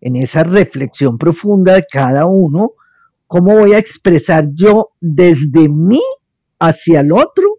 en 0.00 0.14
esa 0.14 0.44
reflexión 0.44 1.18
profunda 1.18 1.74
de 1.74 1.84
cada 1.90 2.26
uno, 2.26 2.72
cómo 3.26 3.56
voy 3.56 3.72
a 3.72 3.78
expresar 3.78 4.46
yo 4.54 4.90
desde 5.00 5.68
mí 5.68 6.00
hacia 6.60 7.00
el 7.00 7.10
otro 7.10 7.51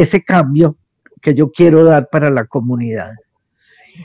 ese 0.00 0.22
cambio 0.22 0.76
que 1.20 1.34
yo 1.34 1.50
quiero 1.50 1.84
dar 1.84 2.08
para 2.10 2.30
la 2.30 2.44
comunidad. 2.44 3.12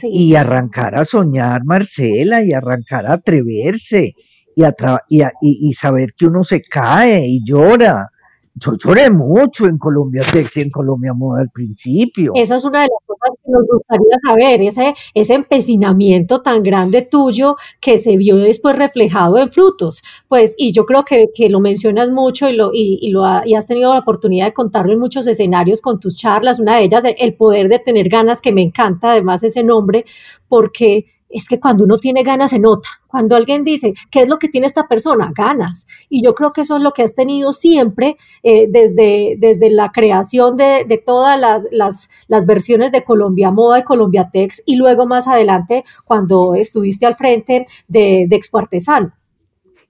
Y 0.01 0.35
arrancar 0.35 0.95
a 0.95 1.05
soñar, 1.05 1.63
Marcela, 1.65 2.43
y 2.43 2.51
arrancar 2.51 3.05
a 3.05 3.13
atreverse, 3.13 4.15
y, 4.55 4.63
y, 5.09 5.23
y, 5.41 5.73
saber 5.73 6.13
que 6.17 6.25
uno 6.25 6.43
se 6.43 6.61
cae 6.61 7.27
y 7.27 7.43
llora, 7.45 8.07
yo 8.55 8.73
lloré 8.77 9.09
mucho 9.09 9.65
en 9.65 9.77
Colombia 9.77 10.23
que 10.31 10.61
en 10.61 10.69
Colombia 10.69 11.13
Moda 11.13 11.41
al 11.41 11.49
principio. 11.49 12.33
Esa 12.35 12.55
es 12.55 12.63
una 12.63 12.83
de 12.83 12.87
las 12.87 13.07
cosas 13.07 13.35
que 13.43 13.51
nos 13.51 13.63
gustaría 13.67 14.17
saber, 14.23 14.61
ese, 14.61 14.93
ese 15.13 15.33
empecinamiento 15.33 16.41
tan 16.41 16.61
grande 16.61 17.01
tuyo 17.01 17.55
que 17.81 17.97
se 17.97 18.15
vio 18.15 18.35
después 18.37 18.75
reflejado 18.75 19.39
en 19.39 19.49
frutos. 19.49 20.03
Pues, 20.27 20.53
y 20.57 20.71
yo 20.71 20.85
creo 20.85 21.03
que, 21.03 21.29
que 21.33 21.49
lo 21.49 21.59
mencionas 21.59 22.11
mucho 22.11 22.47
y, 22.47 22.55
lo, 22.55 22.69
y, 22.73 23.09
lo 23.11 23.23
y 23.43 23.55
has 23.55 23.67
tenido 23.67 23.93
la 23.93 24.01
oportunidad 24.01 24.45
de 24.45 24.53
contarlo 24.53 24.93
en 24.93 24.99
muchos 24.99 25.25
escenarios 25.25 25.81
con 25.81 25.99
tus 25.99 26.15
charlas. 26.15 26.59
Una 26.59 26.77
de 26.77 26.83
ellas, 26.83 27.03
el 27.17 27.33
poder 27.35 27.69
de 27.69 27.79
tener 27.79 28.07
ganas, 28.07 28.39
que 28.39 28.51
me 28.51 28.61
encanta 28.61 29.11
además 29.11 29.41
ese 29.41 29.63
nombre, 29.63 30.05
porque 30.47 31.07
es 31.33 31.47
que 31.47 31.59
cuando 31.59 31.83
uno 31.83 31.97
tiene 31.97 32.23
ganas 32.23 32.51
se 32.51 32.59
nota. 32.59 32.87
Cuando 33.07 33.35
alguien 33.35 33.63
dice, 33.63 33.93
¿qué 34.11 34.21
es 34.21 34.29
lo 34.29 34.37
que 34.37 34.49
tiene 34.49 34.67
esta 34.67 34.87
persona? 34.87 35.31
Ganas. 35.35 35.87
Y 36.07 36.23
yo 36.23 36.35
creo 36.35 36.53
que 36.53 36.61
eso 36.61 36.77
es 36.77 36.83
lo 36.83 36.91
que 36.91 37.01
has 37.01 37.15
tenido 37.15 37.53
siempre 37.53 38.17
eh, 38.43 38.67
desde, 38.69 39.35
desde 39.39 39.71
la 39.71 39.91
creación 39.91 40.55
de, 40.57 41.03
todas 41.03 41.39
las, 41.39 41.67
las, 41.71 42.45
versiones 42.45 42.91
de 42.91 43.03
Colombia 43.03 43.51
Moda 43.51 43.79
y 43.79 43.83
Colombia 43.83 44.29
Tex 44.31 44.61
y 44.65 44.75
luego 44.75 45.07
más 45.07 45.27
adelante 45.27 45.83
cuando 46.05 46.53
estuviste 46.53 47.05
al 47.05 47.15
frente 47.15 47.65
de, 47.87 48.25
de 48.29 48.35
Expo 48.35 48.59
Artesano. 48.59 49.13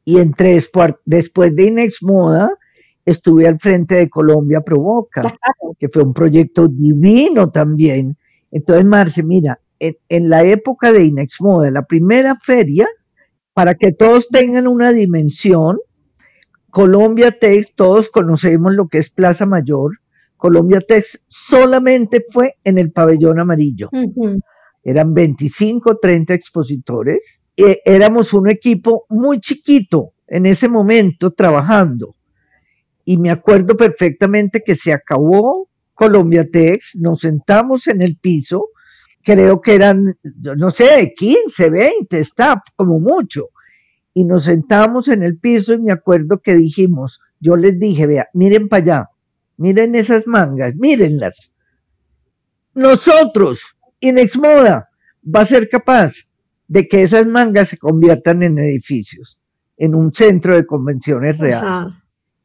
Y 0.06 0.20
entre 0.20 0.60
después 1.06 1.56
de 1.56 1.66
Inex 1.66 2.04
Moda, 2.04 2.58
estuve 3.06 3.48
al 3.48 3.60
frente 3.60 3.96
de 3.96 4.10
Colombia 4.10 4.62
Provoca, 4.62 5.22
que 5.78 5.90
fue 5.90 6.04
un 6.04 6.14
proyecto 6.14 6.68
divino 6.68 7.50
también. 7.50 8.18
Entonces, 8.52 8.86
Marce, 8.86 9.24
mira, 9.24 9.60
en, 10.10 10.30
la 10.30 10.44
época 10.44 10.92
de 10.92 11.06
Inexmoda, 11.06 11.70
la 11.72 11.86
primera 11.86 12.36
feria, 12.36 12.88
para 13.54 13.76
que 13.76 13.92
todos 13.92 14.30
tengan 14.30 14.68
una 14.68 14.92
dimensión, 14.92 15.78
Colombia 16.70 17.32
Tex, 17.32 17.76
todos 17.76 18.10
conocemos 18.10 18.74
lo 18.74 18.88
que 18.88 18.98
es 18.98 19.10
Plaza 19.10 19.46
Mayor, 19.46 20.00
Colombia 20.38 20.80
Tex 20.82 21.24
solamente 21.28 22.24
fue 22.30 22.56
en 22.64 22.78
el 22.78 22.92
pabellón 22.92 23.40
amarillo. 23.40 23.90
Eran 24.84 25.14
25, 25.14 26.00
30 26.00 26.34
expositores. 26.34 27.42
E, 27.56 27.80
éramos 27.86 28.34
un 28.34 28.50
equipo 28.50 29.06
muy 29.10 29.40
chiquito 29.40 30.14
en 30.28 30.46
ese 30.46 30.68
momento 30.68 31.32
trabajando. 31.32 32.16
Y 33.06 33.18
me 33.18 33.30
acuerdo 33.30 33.78
perfectamente 33.78 34.64
que 34.66 34.76
se 34.76 34.92
acabó 34.92 35.70
Colombia 35.94 36.50
Tex, 36.50 36.98
nos 37.00 37.22
sentamos 37.22 37.88
en 37.88 38.02
el 38.02 38.18
piso 38.18 38.70
creo 39.24 39.62
que 39.62 39.76
eran, 39.76 40.18
no 40.58 40.72
sé, 40.72 41.14
15, 41.16 41.70
20 41.70 42.20
staff, 42.20 42.60
como 42.76 43.00
mucho. 43.00 43.50
Y 44.14 44.26
nos 44.26 44.44
sentamos 44.44 45.08
en 45.08 45.24
el 45.24 45.40
piso 45.40 45.74
y 45.74 45.80
me 45.80 45.92
acuerdo 45.92 46.40
que 46.40 46.54
dijimos, 46.54 47.20
yo 47.40 47.56
les 47.56 47.80
dije, 47.80 48.06
vea, 48.06 48.28
miren 48.34 48.70
para 48.70 48.84
allá, 48.84 49.10
miren 49.58 49.96
esas 49.96 50.28
mangas, 50.28 50.76
mírenlas. 50.76 51.54
Nosotros, 52.76 53.76
Inexmoda, 54.00 54.90
va 55.24 55.42
a 55.42 55.46
ser 55.46 55.70
capaz 55.70 56.14
de 56.68 56.88
que 56.88 57.04
esas 57.04 57.26
mangas 57.26 57.70
se 57.70 57.78
conviertan 57.78 58.44
en 58.44 58.60
edificios, 58.60 59.40
en 59.78 59.96
un 59.96 60.14
centro 60.14 60.56
de 60.56 60.66
convenciones 60.66 61.38
reales. 61.38 61.94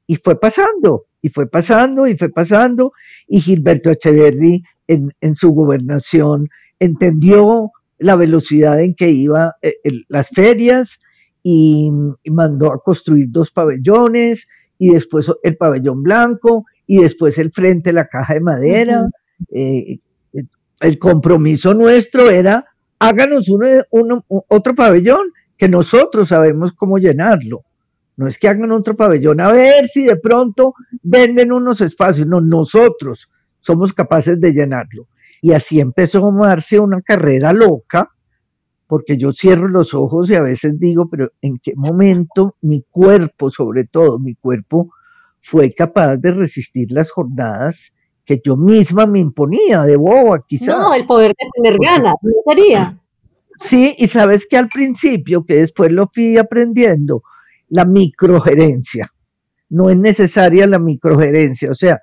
Y 0.06 0.16
fue 0.16 0.40
pasando, 0.40 1.06
y 1.20 1.28
fue 1.28 1.48
pasando, 1.48 2.06
y 2.06 2.16
fue 2.16 2.30
pasando, 2.30 2.92
y 3.26 3.40
Gilberto 3.40 3.90
Echeverry 3.90 4.62
en, 4.86 5.12
en 5.20 5.34
su 5.34 5.50
gobernación 5.52 6.48
entendió 6.78 7.70
la 7.98 8.16
velocidad 8.16 8.80
en 8.80 8.94
que 8.94 9.10
iba 9.10 9.56
eh, 9.62 9.74
las 10.08 10.28
ferias 10.28 11.00
y, 11.42 11.90
mandó 12.30 12.72
a 12.72 12.82
construir 12.82 13.26
dos 13.30 13.50
pabellones 13.50 14.46
y 14.78 14.92
después 14.92 15.30
el 15.42 15.56
pabellón 15.56 16.02
blanco 16.02 16.64
y 16.86 17.02
después 17.02 17.38
el 17.38 17.50
frente, 17.50 17.92
la 17.92 18.06
caja 18.06 18.34
de 18.34 18.40
madera. 18.40 19.08
Eh, 19.50 19.98
el 20.80 20.98
compromiso 20.98 21.74
nuestro 21.74 22.30
era 22.30 22.64
háganos 22.98 23.48
uno, 23.48 24.24
otro 24.28 24.74
pabellón 24.74 25.32
que 25.56 25.68
nosotros 25.68 26.28
sabemos 26.28 26.72
cómo 26.72 26.98
llenarlo. 26.98 27.62
No 28.16 28.26
es 28.26 28.38
que 28.38 28.48
hagan 28.48 28.72
otro 28.72 28.96
pabellón 28.96 29.40
a 29.40 29.52
ver 29.52 29.86
si 29.86 30.04
de 30.04 30.16
pronto 30.16 30.74
venden 31.02 31.52
unos 31.52 31.80
espacios, 31.80 32.26
no, 32.26 32.40
nosotros 32.40 33.30
somos 33.60 33.92
capaces 33.92 34.40
de 34.40 34.52
llenarlo. 34.52 35.06
Y 35.40 35.52
así 35.52 35.80
empezó 35.80 36.26
a 36.26 36.32
Marce 36.32 36.78
una 36.78 37.00
carrera 37.02 37.52
loca, 37.52 38.10
porque 38.86 39.16
yo 39.16 39.32
cierro 39.32 39.68
los 39.68 39.94
ojos 39.94 40.30
y 40.30 40.34
a 40.34 40.42
veces 40.42 40.78
digo, 40.78 41.08
pero 41.08 41.30
¿en 41.42 41.58
qué 41.58 41.74
momento 41.76 42.56
mi 42.62 42.82
cuerpo, 42.82 43.50
sobre 43.50 43.84
todo 43.84 44.18
mi 44.18 44.34
cuerpo, 44.34 44.90
fue 45.40 45.72
capaz 45.72 46.16
de 46.16 46.32
resistir 46.32 46.90
las 46.90 47.10
jornadas 47.10 47.94
que 48.24 48.40
yo 48.44 48.56
misma 48.56 49.06
me 49.06 49.20
imponía 49.20 49.82
de 49.82 49.96
boba, 49.96 50.44
quizás? 50.46 50.78
No, 50.78 50.94
el 50.94 51.06
poder 51.06 51.30
de 51.30 51.48
tener 51.54 51.78
ganas, 51.80 52.14
¿no 52.22 52.32
sería? 52.46 52.98
Sí, 53.58 53.94
y 53.98 54.06
sabes 54.06 54.46
que 54.46 54.56
al 54.56 54.68
principio, 54.68 55.44
que 55.44 55.54
después 55.54 55.90
lo 55.90 56.08
fui 56.12 56.38
aprendiendo, 56.38 57.22
la 57.68 57.84
microgerencia. 57.84 59.12
No 59.70 59.90
es 59.90 59.96
necesaria 59.96 60.66
la 60.66 60.78
microgerencia, 60.78 61.70
o 61.70 61.74
sea, 61.74 62.00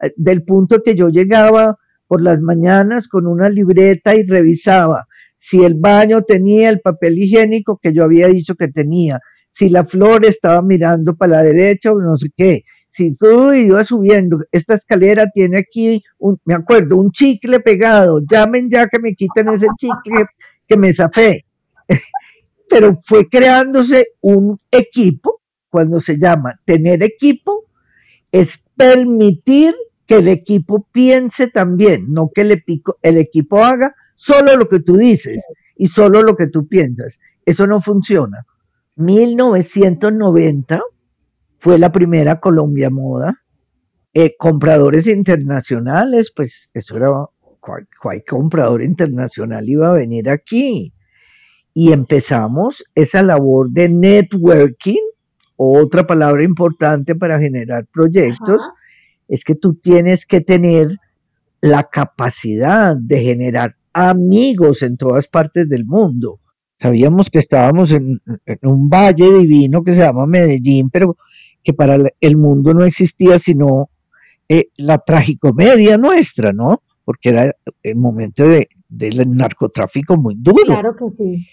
eh, 0.00 0.12
del 0.16 0.44
punto 0.44 0.82
que 0.82 0.94
yo 0.94 1.08
llegaba 1.08 1.78
por 2.14 2.22
las 2.22 2.40
mañanas 2.40 3.08
con 3.08 3.26
una 3.26 3.48
libreta 3.48 4.14
y 4.14 4.22
revisaba 4.24 5.08
si 5.36 5.64
el 5.64 5.74
baño 5.74 6.22
tenía 6.22 6.70
el 6.70 6.78
papel 6.78 7.18
higiénico 7.18 7.76
que 7.82 7.92
yo 7.92 8.04
había 8.04 8.28
dicho 8.28 8.54
que 8.54 8.68
tenía, 8.68 9.18
si 9.50 9.68
la 9.68 9.84
flor 9.84 10.24
estaba 10.24 10.62
mirando 10.62 11.16
para 11.16 11.38
la 11.38 11.42
derecha 11.42 11.90
o 11.90 12.00
no 12.00 12.14
sé 12.14 12.28
qué. 12.36 12.62
Si 12.88 13.16
todo 13.16 13.52
iba 13.52 13.82
subiendo, 13.82 14.38
esta 14.52 14.74
escalera 14.74 15.28
tiene 15.34 15.58
aquí, 15.58 16.04
un, 16.18 16.38
me 16.44 16.54
acuerdo, 16.54 16.98
un 16.98 17.10
chicle 17.10 17.58
pegado, 17.58 18.20
llamen 18.30 18.70
ya 18.70 18.86
que 18.86 19.00
me 19.00 19.16
quiten 19.16 19.48
ese 19.48 19.66
chicle 19.76 20.26
que 20.68 20.76
me 20.76 20.92
zafé. 20.92 21.44
pero 22.70 23.00
fue 23.02 23.28
creándose 23.28 24.06
un 24.20 24.56
equipo, 24.70 25.40
cuando 25.68 25.98
se 25.98 26.16
llama 26.16 26.60
tener 26.64 27.02
equipo, 27.02 27.64
es 28.30 28.62
permitir 28.76 29.74
el 30.18 30.28
equipo 30.28 30.86
piense 30.92 31.48
también, 31.48 32.06
no 32.12 32.30
que 32.34 32.42
el, 32.42 32.62
el 33.02 33.16
equipo 33.18 33.64
haga 33.64 33.94
solo 34.14 34.56
lo 34.56 34.68
que 34.68 34.80
tú 34.80 34.96
dices 34.96 35.44
y 35.76 35.86
solo 35.86 36.22
lo 36.22 36.36
que 36.36 36.46
tú 36.46 36.66
piensas. 36.66 37.18
Eso 37.44 37.66
no 37.66 37.80
funciona. 37.80 38.46
1990 38.96 40.80
fue 41.58 41.78
la 41.78 41.90
primera 41.90 42.40
Colombia 42.40 42.90
Moda. 42.90 43.40
Eh, 44.12 44.36
compradores 44.38 45.08
internacionales, 45.08 46.32
pues 46.34 46.70
eso 46.72 46.96
era, 46.96 47.08
cual, 47.58 47.88
comprador 48.28 48.82
internacional 48.82 49.68
iba 49.68 49.88
a 49.88 49.94
venir 49.94 50.30
aquí. 50.30 50.92
Y 51.72 51.92
empezamos 51.92 52.84
esa 52.94 53.24
labor 53.24 53.70
de 53.70 53.88
networking, 53.88 55.02
otra 55.56 56.06
palabra 56.06 56.44
importante 56.44 57.16
para 57.16 57.40
generar 57.40 57.86
proyectos, 57.86 58.62
es 59.28 59.44
que 59.44 59.54
tú 59.54 59.74
tienes 59.74 60.26
que 60.26 60.40
tener 60.40 60.98
la 61.60 61.84
capacidad 61.84 62.96
de 62.96 63.22
generar 63.22 63.76
amigos 63.92 64.82
en 64.82 64.96
todas 64.96 65.28
partes 65.28 65.68
del 65.68 65.86
mundo. 65.86 66.40
Sabíamos 66.78 67.30
que 67.30 67.38
estábamos 67.38 67.92
en, 67.92 68.20
un 68.62 68.88
valle 68.88 69.32
divino 69.38 69.82
que 69.82 69.92
se 69.92 70.02
llama 70.02 70.26
Medellín, 70.26 70.90
pero 70.90 71.16
que 71.62 71.72
para 71.72 71.98
el 72.20 72.36
mundo 72.36 72.74
no 72.74 72.84
existía 72.84 73.38
sino 73.38 73.88
eh, 74.48 74.66
la 74.76 74.98
tragicomedia 74.98 75.96
nuestra, 75.96 76.52
¿no? 76.52 76.82
Porque 77.04 77.30
era 77.30 77.54
el 77.82 77.96
momento 77.96 78.46
de, 78.46 78.68
del 78.88 79.30
narcotráfico 79.30 80.16
muy 80.16 80.34
duro. 80.36 80.64
Claro 80.66 80.96
que 80.96 81.10
sí. 81.16 81.46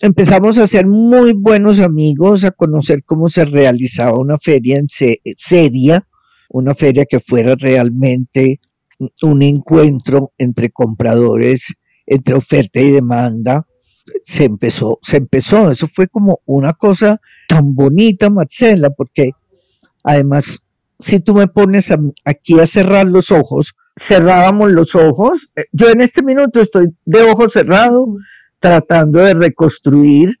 Empezamos 0.00 0.58
a 0.58 0.66
ser 0.66 0.86
muy 0.86 1.32
buenos 1.32 1.78
amigos, 1.78 2.42
a 2.44 2.50
conocer 2.50 3.04
cómo 3.04 3.28
se 3.28 3.44
realizaba 3.44 4.18
una 4.18 4.38
feria 4.38 4.78
en 4.78 4.88
seria, 4.88 6.08
una 6.48 6.74
feria 6.74 7.04
que 7.06 7.20
fuera 7.20 7.54
realmente 7.54 8.60
un 9.22 9.42
encuentro 9.42 10.32
entre 10.38 10.70
compradores, 10.70 11.74
entre 12.06 12.34
oferta 12.34 12.80
y 12.80 12.90
demanda. 12.90 13.66
Se 14.22 14.44
empezó, 14.44 14.98
se 15.02 15.16
empezó, 15.16 15.70
eso 15.70 15.88
fue 15.88 16.08
como 16.08 16.40
una 16.44 16.74
cosa 16.74 17.20
tan 17.48 17.74
bonita, 17.74 18.28
Marcela, 18.28 18.90
porque 18.90 19.30
además, 20.02 20.64
si 20.98 21.20
tú 21.20 21.34
me 21.34 21.48
pones 21.48 21.92
aquí 22.24 22.60
a 22.60 22.66
cerrar 22.66 23.06
los 23.06 23.30
ojos, 23.30 23.74
cerrábamos 23.98 24.72
los 24.72 24.94
ojos, 24.94 25.48
eh, 25.56 25.64
yo 25.72 25.88
en 25.88 26.00
este 26.02 26.22
minuto 26.22 26.60
estoy 26.60 26.88
de 27.04 27.22
ojos 27.22 27.52
cerrados 27.52 28.08
tratando 28.58 29.20
de 29.20 29.34
reconstruir 29.34 30.38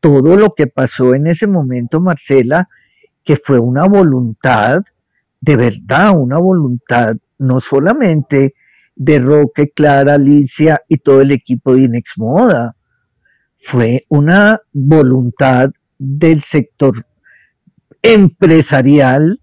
todo 0.00 0.36
lo 0.36 0.54
que 0.54 0.66
pasó 0.66 1.14
en 1.14 1.26
ese 1.26 1.46
momento, 1.46 2.00
Marcela, 2.00 2.68
que 3.24 3.36
fue 3.36 3.58
una 3.58 3.86
voluntad, 3.86 4.82
de 5.46 5.56
verdad, 5.56 6.18
una 6.18 6.38
voluntad 6.38 7.14
no 7.38 7.60
solamente 7.60 8.54
de 8.96 9.20
Roque, 9.20 9.70
Clara, 9.70 10.14
Alicia 10.14 10.82
y 10.88 10.98
todo 10.98 11.20
el 11.20 11.30
equipo 11.30 11.74
de 11.74 11.82
Inex 11.82 12.14
Moda. 12.16 12.74
Fue 13.56 14.04
una 14.08 14.60
voluntad 14.72 15.70
del 15.98 16.42
sector 16.42 17.06
empresarial, 18.02 19.40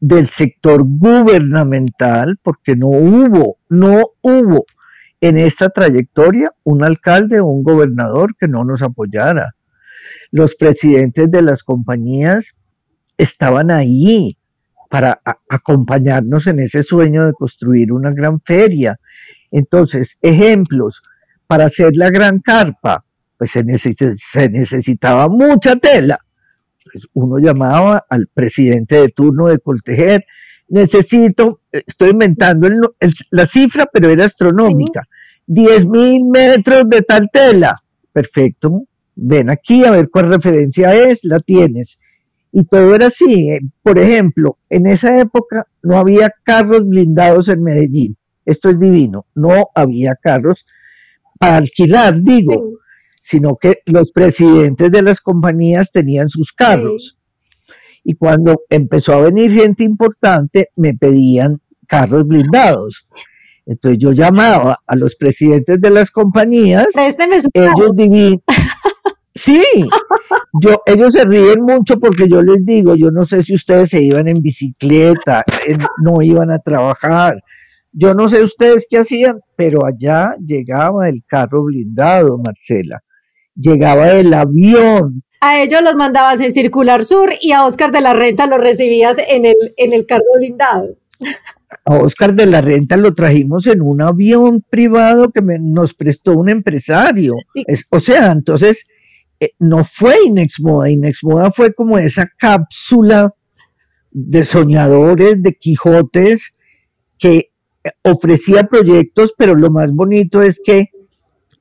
del 0.00 0.26
sector 0.28 0.84
gubernamental, 0.86 2.38
porque 2.42 2.74
no 2.74 2.88
hubo, 2.88 3.58
no 3.68 4.04
hubo 4.22 4.64
en 5.20 5.36
esta 5.36 5.68
trayectoria 5.68 6.50
un 6.64 6.82
alcalde 6.82 7.40
o 7.40 7.46
un 7.46 7.62
gobernador 7.62 8.34
que 8.38 8.48
no 8.48 8.64
nos 8.64 8.80
apoyara. 8.80 9.54
Los 10.30 10.54
presidentes 10.54 11.30
de 11.30 11.42
las 11.42 11.62
compañías 11.62 12.56
estaban 13.18 13.70
ahí, 13.70 14.38
para 14.92 15.22
acompañarnos 15.48 16.46
en 16.48 16.58
ese 16.58 16.82
sueño 16.82 17.24
de 17.24 17.32
construir 17.32 17.92
una 17.92 18.10
gran 18.10 18.42
feria. 18.42 19.00
Entonces, 19.50 20.18
ejemplos, 20.20 21.00
para 21.46 21.64
hacer 21.64 21.92
la 21.94 22.10
gran 22.10 22.40
carpa, 22.40 23.02
pues 23.38 23.52
se, 23.52 23.64
necesitaba 24.50 25.30
mucha 25.30 25.76
tela. 25.76 26.18
Pues 26.84 27.08
uno 27.14 27.38
llamaba 27.38 28.04
al 28.06 28.26
presidente 28.26 28.96
de 28.96 29.08
turno 29.08 29.46
de 29.46 29.60
Coltejer, 29.60 30.26
necesito, 30.68 31.62
estoy 31.70 32.10
inventando 32.10 32.68
la 33.30 33.46
cifra, 33.46 33.86
pero 33.90 34.10
era 34.10 34.26
astronómica, 34.26 35.08
10 35.46 35.86
mil 35.86 36.26
metros 36.26 36.86
de 36.90 37.00
tal 37.00 37.30
tela. 37.32 37.76
Perfecto, 38.12 38.84
ven 39.14 39.48
aquí 39.48 39.86
a 39.86 39.90
ver 39.90 40.10
cuál 40.10 40.28
referencia 40.28 40.94
es, 40.94 41.24
la 41.24 41.38
tienes 41.38 41.98
y 42.52 42.64
todo 42.64 42.94
era 42.94 43.06
así. 43.06 43.50
Eh, 43.50 43.60
por 43.82 43.98
ejemplo, 43.98 44.58
en 44.68 44.86
esa 44.86 45.18
época 45.18 45.66
no 45.82 45.98
había 45.98 46.32
carros 46.44 46.86
blindados 46.86 47.48
en 47.48 47.62
Medellín. 47.62 48.16
Esto 48.44 48.68
es 48.68 48.78
divino. 48.78 49.26
No 49.34 49.70
había 49.74 50.14
carros 50.14 50.66
para 51.38 51.56
alquilar, 51.56 52.20
digo, 52.22 52.78
sino 53.20 53.56
que 53.56 53.78
los 53.86 54.12
presidentes 54.12 54.90
de 54.90 55.02
las 55.02 55.20
compañías 55.20 55.90
tenían 55.90 56.28
sus 56.28 56.52
carros. 56.52 57.18
Y 58.04 58.14
cuando 58.14 58.62
empezó 58.68 59.14
a 59.14 59.22
venir 59.22 59.52
gente 59.52 59.84
importante, 59.84 60.70
me 60.76 60.94
pedían 60.94 61.60
carros 61.86 62.26
blindados. 62.26 63.06
Entonces 63.64 63.98
yo 63.98 64.12
llamaba 64.12 64.80
a 64.86 64.96
los 64.96 65.14
presidentes 65.14 65.80
de 65.80 65.90
las 65.90 66.10
compañías, 66.10 66.88
ellos 67.54 67.90
divinos, 67.94 68.42
Sí, 69.34 69.64
yo, 70.60 70.82
ellos 70.84 71.14
se 71.14 71.24
ríen 71.24 71.62
mucho 71.62 71.98
porque 71.98 72.28
yo 72.28 72.42
les 72.42 72.64
digo, 72.66 72.94
yo 72.96 73.10
no 73.10 73.24
sé 73.24 73.42
si 73.42 73.54
ustedes 73.54 73.88
se 73.88 74.02
iban 74.02 74.28
en 74.28 74.36
bicicleta, 74.42 75.42
no 76.04 76.20
iban 76.20 76.50
a 76.50 76.58
trabajar, 76.58 77.42
yo 77.92 78.14
no 78.14 78.28
sé 78.28 78.42
ustedes 78.42 78.86
qué 78.88 78.98
hacían, 78.98 79.40
pero 79.56 79.86
allá 79.86 80.34
llegaba 80.44 81.08
el 81.08 81.22
carro 81.26 81.64
blindado, 81.64 82.38
Marcela, 82.44 83.02
llegaba 83.54 84.10
el 84.10 84.34
avión. 84.34 85.22
A 85.40 85.60
ellos 85.60 85.82
los 85.82 85.94
mandabas 85.94 86.40
en 86.40 86.52
Circular 86.52 87.02
Sur 87.04 87.30
y 87.40 87.52
a 87.52 87.64
Oscar 87.64 87.90
de 87.90 88.02
la 88.02 88.12
Renta 88.12 88.46
los 88.46 88.60
recibías 88.60 89.16
en 89.28 89.46
el, 89.46 89.56
en 89.76 89.92
el 89.94 90.04
carro 90.04 90.24
blindado. 90.36 90.96
A 91.84 91.96
Oscar 91.96 92.34
de 92.34 92.46
la 92.46 92.60
Renta 92.60 92.96
lo 92.96 93.14
trajimos 93.14 93.66
en 93.66 93.80
un 93.80 94.02
avión 94.02 94.62
privado 94.68 95.30
que 95.30 95.40
nos 95.42 95.94
prestó 95.94 96.32
un 96.32 96.48
empresario. 96.50 97.34
o 97.90 97.98
sea, 97.98 98.30
entonces 98.30 98.86
eh, 99.42 99.54
no 99.58 99.82
fue 99.82 100.14
Inexmoda, 100.24 100.88
Inexmoda 100.88 101.50
fue 101.50 101.74
como 101.74 101.98
esa 101.98 102.28
cápsula 102.38 103.34
de 104.12 104.44
soñadores, 104.44 105.42
de 105.42 105.54
Quijotes, 105.54 106.54
que 107.18 107.50
ofrecía 108.02 108.68
proyectos, 108.68 109.34
pero 109.36 109.56
lo 109.56 109.68
más 109.68 109.90
bonito 109.90 110.42
es 110.42 110.60
que 110.64 110.90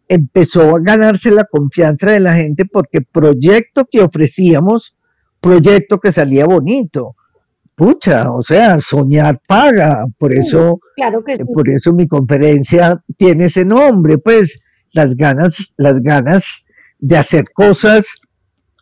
empezó 0.07 0.75
a 0.75 0.79
ganarse 0.79 1.31
la 1.31 1.45
confianza 1.45 2.11
de 2.11 2.19
la 2.19 2.35
gente 2.35 2.65
porque 2.65 3.01
proyecto 3.01 3.87
que 3.89 4.01
ofrecíamos, 4.01 4.95
proyecto 5.39 5.99
que 5.99 6.11
salía 6.11 6.45
bonito. 6.45 7.15
Pucha, 7.73 8.31
o 8.31 8.43
sea, 8.43 8.79
soñar 8.79 9.41
paga, 9.47 10.05
por 10.19 10.35
eso, 10.35 10.79
claro 10.95 11.23
que 11.23 11.35
por 11.37 11.67
eso 11.67 11.93
mi 11.93 12.07
conferencia 12.07 13.03
tiene 13.17 13.45
ese 13.45 13.65
nombre, 13.65 14.19
pues 14.19 14.67
las 14.93 15.15
ganas, 15.15 15.73
las 15.77 15.99
ganas 15.99 16.67
de 17.01 17.17
hacer 17.17 17.45
cosas 17.51 18.05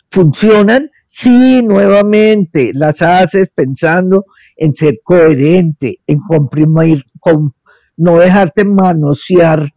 funcionan 0.10 0.92
si 1.08 1.64
nuevamente 1.64 2.72
las 2.74 3.02
haces 3.02 3.50
pensando 3.50 4.26
en 4.58 4.76
ser 4.76 5.00
coherente, 5.04 6.00
en 6.06 6.18
comprimir, 6.18 7.06
no 7.98 8.20
dejarte 8.20 8.66
manosear 8.66 9.72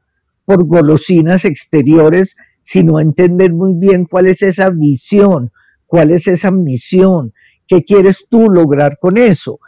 por 0.44 0.66
golosinas 0.66 1.44
exteriores, 1.44 2.37
sino 2.62 3.00
entender 3.00 3.52
muy 3.52 3.74
bien 3.74 4.05
cuál 4.05 4.26
es 4.26 4.42
esa 4.42 4.70
visión, 4.70 5.50
cuál 5.87 6.11
es 6.11 6.26
esa 6.26 6.50
misión, 6.50 7.33
qué 7.66 7.83
quieres 7.83 8.26
tú 8.28 8.50
lograr 8.50 8.98
con 9.00 9.16
eso 9.16 9.59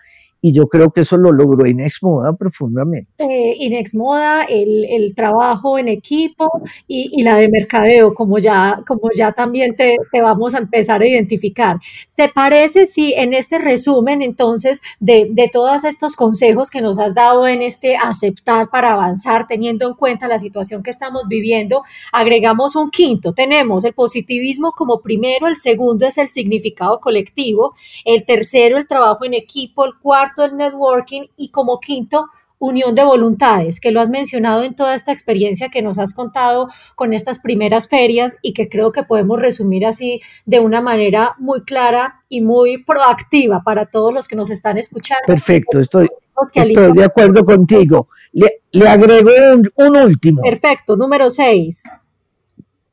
y 0.44 0.52
yo 0.52 0.66
creo 0.66 0.90
que 0.90 1.00
eso 1.00 1.16
lo 1.16 1.32
logró 1.32 1.66
Inex 1.66 2.02
Moda 2.02 2.34
profundamente. 2.34 3.08
Eh, 3.16 3.56
Inex 3.60 3.94
Moda, 3.94 4.42
el, 4.44 4.84
el, 4.90 5.14
trabajo 5.14 5.78
en 5.78 5.88
equipo 5.88 6.50
y, 6.86 7.08
y, 7.18 7.22
la 7.22 7.36
de 7.36 7.48
mercadeo, 7.48 8.12
como 8.12 8.38
ya, 8.38 8.82
como 8.86 9.08
ya 9.16 9.32
también 9.32 9.74
te, 9.74 9.96
te, 10.12 10.20
vamos 10.20 10.54
a 10.54 10.58
empezar 10.58 11.00
a 11.00 11.06
identificar. 11.06 11.78
¿Se 12.14 12.28
parece 12.28 12.84
si 12.84 13.14
en 13.14 13.32
este 13.32 13.56
resumen 13.56 14.20
entonces 14.20 14.82
de, 15.00 15.28
de 15.30 15.48
todos 15.48 15.82
estos 15.84 16.14
consejos 16.14 16.68
que 16.68 16.82
nos 16.82 16.98
has 16.98 17.14
dado 17.14 17.48
en 17.48 17.62
este 17.62 17.96
aceptar 17.96 18.68
para 18.68 18.92
avanzar, 18.92 19.46
teniendo 19.46 19.88
en 19.88 19.94
cuenta 19.94 20.28
la 20.28 20.38
situación 20.38 20.82
que 20.82 20.90
estamos 20.90 21.26
viviendo, 21.26 21.84
agregamos 22.12 22.76
un 22.76 22.90
quinto? 22.90 23.32
Tenemos 23.32 23.82
el 23.86 23.94
positivismo 23.94 24.72
como 24.72 25.00
primero, 25.00 25.46
el 25.48 25.56
segundo 25.56 26.06
es 26.06 26.18
el 26.18 26.28
significado 26.28 27.00
colectivo, 27.00 27.72
el 28.04 28.26
tercero 28.26 28.76
el 28.76 28.86
trabajo 28.86 29.24
en 29.24 29.32
equipo, 29.32 29.86
el 29.86 29.92
cuarto 30.02 30.33
el 30.42 30.56
networking 30.56 31.26
y 31.36 31.50
como 31.50 31.78
quinto, 31.80 32.30
unión 32.58 32.94
de 32.94 33.04
voluntades, 33.04 33.78
que 33.78 33.90
lo 33.90 34.00
has 34.00 34.08
mencionado 34.08 34.62
en 34.62 34.74
toda 34.74 34.94
esta 34.94 35.12
experiencia 35.12 35.68
que 35.68 35.82
nos 35.82 35.98
has 35.98 36.14
contado 36.14 36.68
con 36.94 37.12
estas 37.12 37.38
primeras 37.38 37.88
ferias 37.88 38.38
y 38.40 38.54
que 38.54 38.70
creo 38.70 38.90
que 38.90 39.02
podemos 39.02 39.38
resumir 39.38 39.84
así 39.84 40.22
de 40.46 40.60
una 40.60 40.80
manera 40.80 41.34
muy 41.38 41.62
clara 41.62 42.22
y 42.28 42.40
muy 42.40 42.78
proactiva 42.82 43.62
para 43.62 43.86
todos 43.86 44.14
los 44.14 44.28
que 44.28 44.36
nos 44.36 44.50
están 44.50 44.78
escuchando. 44.78 45.24
Perfecto, 45.26 45.78
estoy, 45.78 46.08
estoy 46.54 46.92
de 46.94 47.04
acuerdo 47.04 47.44
contigo. 47.44 48.08
Le, 48.32 48.62
le 48.72 48.88
agrego 48.88 49.30
un, 49.52 49.70
un 49.76 49.96
último. 49.96 50.40
Perfecto, 50.40 50.96
número 50.96 51.28
seis. 51.28 51.82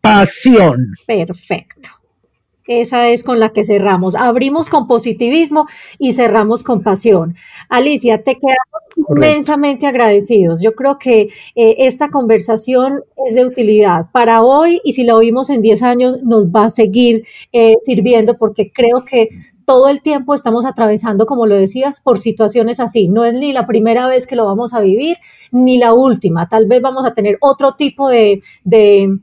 Pasión. 0.01 0.93
Perfecto. 1.07 2.00
Esa 2.79 3.09
es 3.09 3.23
con 3.23 3.39
la 3.39 3.49
que 3.49 3.65
cerramos. 3.65 4.15
Abrimos 4.15 4.69
con 4.69 4.87
positivismo 4.87 5.65
y 5.99 6.13
cerramos 6.13 6.63
con 6.63 6.83
pasión. 6.83 7.35
Alicia, 7.67 8.23
te 8.23 8.35
quedamos 8.35 9.09
inmensamente 9.09 9.87
agradecidos. 9.87 10.61
Yo 10.61 10.73
creo 10.73 10.97
que 10.97 11.29
eh, 11.55 11.75
esta 11.79 12.09
conversación 12.09 13.03
es 13.27 13.35
de 13.35 13.45
utilidad 13.45 14.07
para 14.13 14.41
hoy 14.41 14.79
y 14.85 14.93
si 14.93 15.03
la 15.03 15.15
oímos 15.15 15.49
en 15.49 15.61
10 15.61 15.83
años 15.83 16.23
nos 16.23 16.45
va 16.47 16.65
a 16.65 16.69
seguir 16.69 17.25
eh, 17.51 17.75
sirviendo 17.81 18.37
porque 18.37 18.71
creo 18.71 19.03
que 19.05 19.29
todo 19.65 19.89
el 19.89 20.01
tiempo 20.01 20.33
estamos 20.33 20.65
atravesando, 20.65 21.25
como 21.25 21.45
lo 21.47 21.55
decías, 21.55 21.99
por 21.99 22.19
situaciones 22.19 22.79
así. 22.79 23.09
No 23.09 23.25
es 23.25 23.33
ni 23.33 23.53
la 23.53 23.67
primera 23.67 24.07
vez 24.07 24.27
que 24.27 24.35
lo 24.35 24.45
vamos 24.45 24.73
a 24.73 24.81
vivir, 24.81 25.17
ni 25.51 25.77
la 25.77 25.93
última. 25.93 26.47
Tal 26.47 26.67
vez 26.67 26.81
vamos 26.81 27.05
a 27.05 27.13
tener 27.13 27.37
otro 27.41 27.73
tipo 27.73 28.09
de, 28.09 28.41
de 28.63 29.19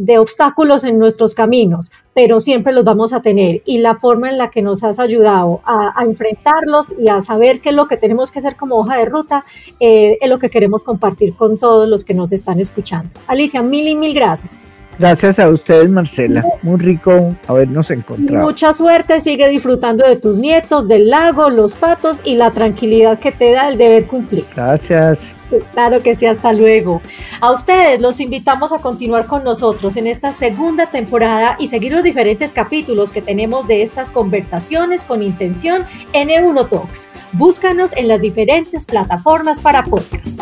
de 0.00 0.16
obstáculos 0.16 0.82
en 0.84 0.98
nuestros 0.98 1.34
caminos, 1.34 1.92
pero 2.14 2.40
siempre 2.40 2.72
los 2.72 2.84
vamos 2.84 3.12
a 3.12 3.20
tener 3.20 3.60
y 3.66 3.78
la 3.78 3.94
forma 3.94 4.30
en 4.30 4.38
la 4.38 4.48
que 4.48 4.62
nos 4.62 4.82
has 4.82 4.98
ayudado 4.98 5.60
a, 5.64 5.92
enfrentarlos 6.02 6.94
y 6.98 7.10
a 7.10 7.20
saber 7.20 7.60
qué 7.60 7.68
es 7.68 7.74
lo 7.74 7.86
que 7.86 7.98
tenemos 7.98 8.30
que 8.30 8.38
hacer 8.38 8.56
como 8.56 8.76
hoja 8.76 8.96
de 8.96 9.04
ruta 9.04 9.44
eh, 9.78 10.16
es 10.18 10.30
lo 10.30 10.38
que 10.38 10.48
queremos 10.48 10.82
compartir 10.82 11.34
con 11.34 11.58
todos 11.58 11.86
los 11.86 12.02
que 12.02 12.14
nos 12.14 12.32
están 12.32 12.60
escuchando. 12.60 13.10
Alicia, 13.26 13.60
mil 13.60 13.86
y 13.86 13.94
mil 13.94 14.14
gracias. 14.14 14.50
Gracias 14.98 15.38
a 15.38 15.48
ustedes, 15.50 15.90
Marcela. 15.90 16.44
Muy 16.62 16.78
rico 16.78 17.34
habernos 17.46 17.90
encontrado. 17.90 18.46
Mucha 18.46 18.72
suerte, 18.72 19.20
sigue 19.20 19.48
disfrutando 19.48 20.06
de 20.06 20.16
tus 20.16 20.38
nietos, 20.38 20.88
del 20.88 21.10
lago, 21.10 21.50
los 21.50 21.74
patos 21.74 22.20
y 22.24 22.36
la 22.36 22.50
tranquilidad 22.50 23.18
que 23.18 23.32
te 23.32 23.52
da 23.52 23.68
el 23.68 23.76
deber 23.76 24.06
cumplir. 24.06 24.46
Gracias. 24.54 25.34
Claro 25.72 26.02
que 26.02 26.14
sí, 26.14 26.26
hasta 26.26 26.52
luego. 26.52 27.00
A 27.40 27.52
ustedes 27.52 28.00
los 28.00 28.20
invitamos 28.20 28.72
a 28.72 28.78
continuar 28.78 29.26
con 29.26 29.44
nosotros 29.44 29.96
en 29.96 30.06
esta 30.06 30.32
segunda 30.32 30.86
temporada 30.86 31.56
y 31.58 31.68
seguir 31.68 31.92
los 31.92 32.04
diferentes 32.04 32.52
capítulos 32.52 33.12
que 33.12 33.22
tenemos 33.22 33.66
de 33.66 33.82
estas 33.82 34.10
conversaciones 34.10 35.04
con 35.04 35.22
intención 35.22 35.86
en 36.12 36.28
E1 36.28 36.68
Talks. 36.68 37.08
Búscanos 37.32 37.92
en 37.96 38.08
las 38.08 38.20
diferentes 38.20 38.86
plataformas 38.86 39.60
para 39.60 39.82
podcast. 39.82 40.40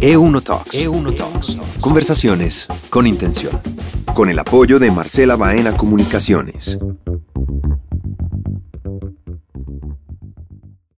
E1 0.00 0.42
Talks. 0.42 0.74
E1 0.74 1.16
Talks. 1.16 1.56
Conversaciones 1.80 2.66
con 2.90 3.06
intención. 3.06 3.60
Con 4.14 4.28
el 4.28 4.38
apoyo 4.38 4.78
de 4.78 4.90
Marcela 4.90 5.36
Baena 5.36 5.76
Comunicaciones. 5.76 6.78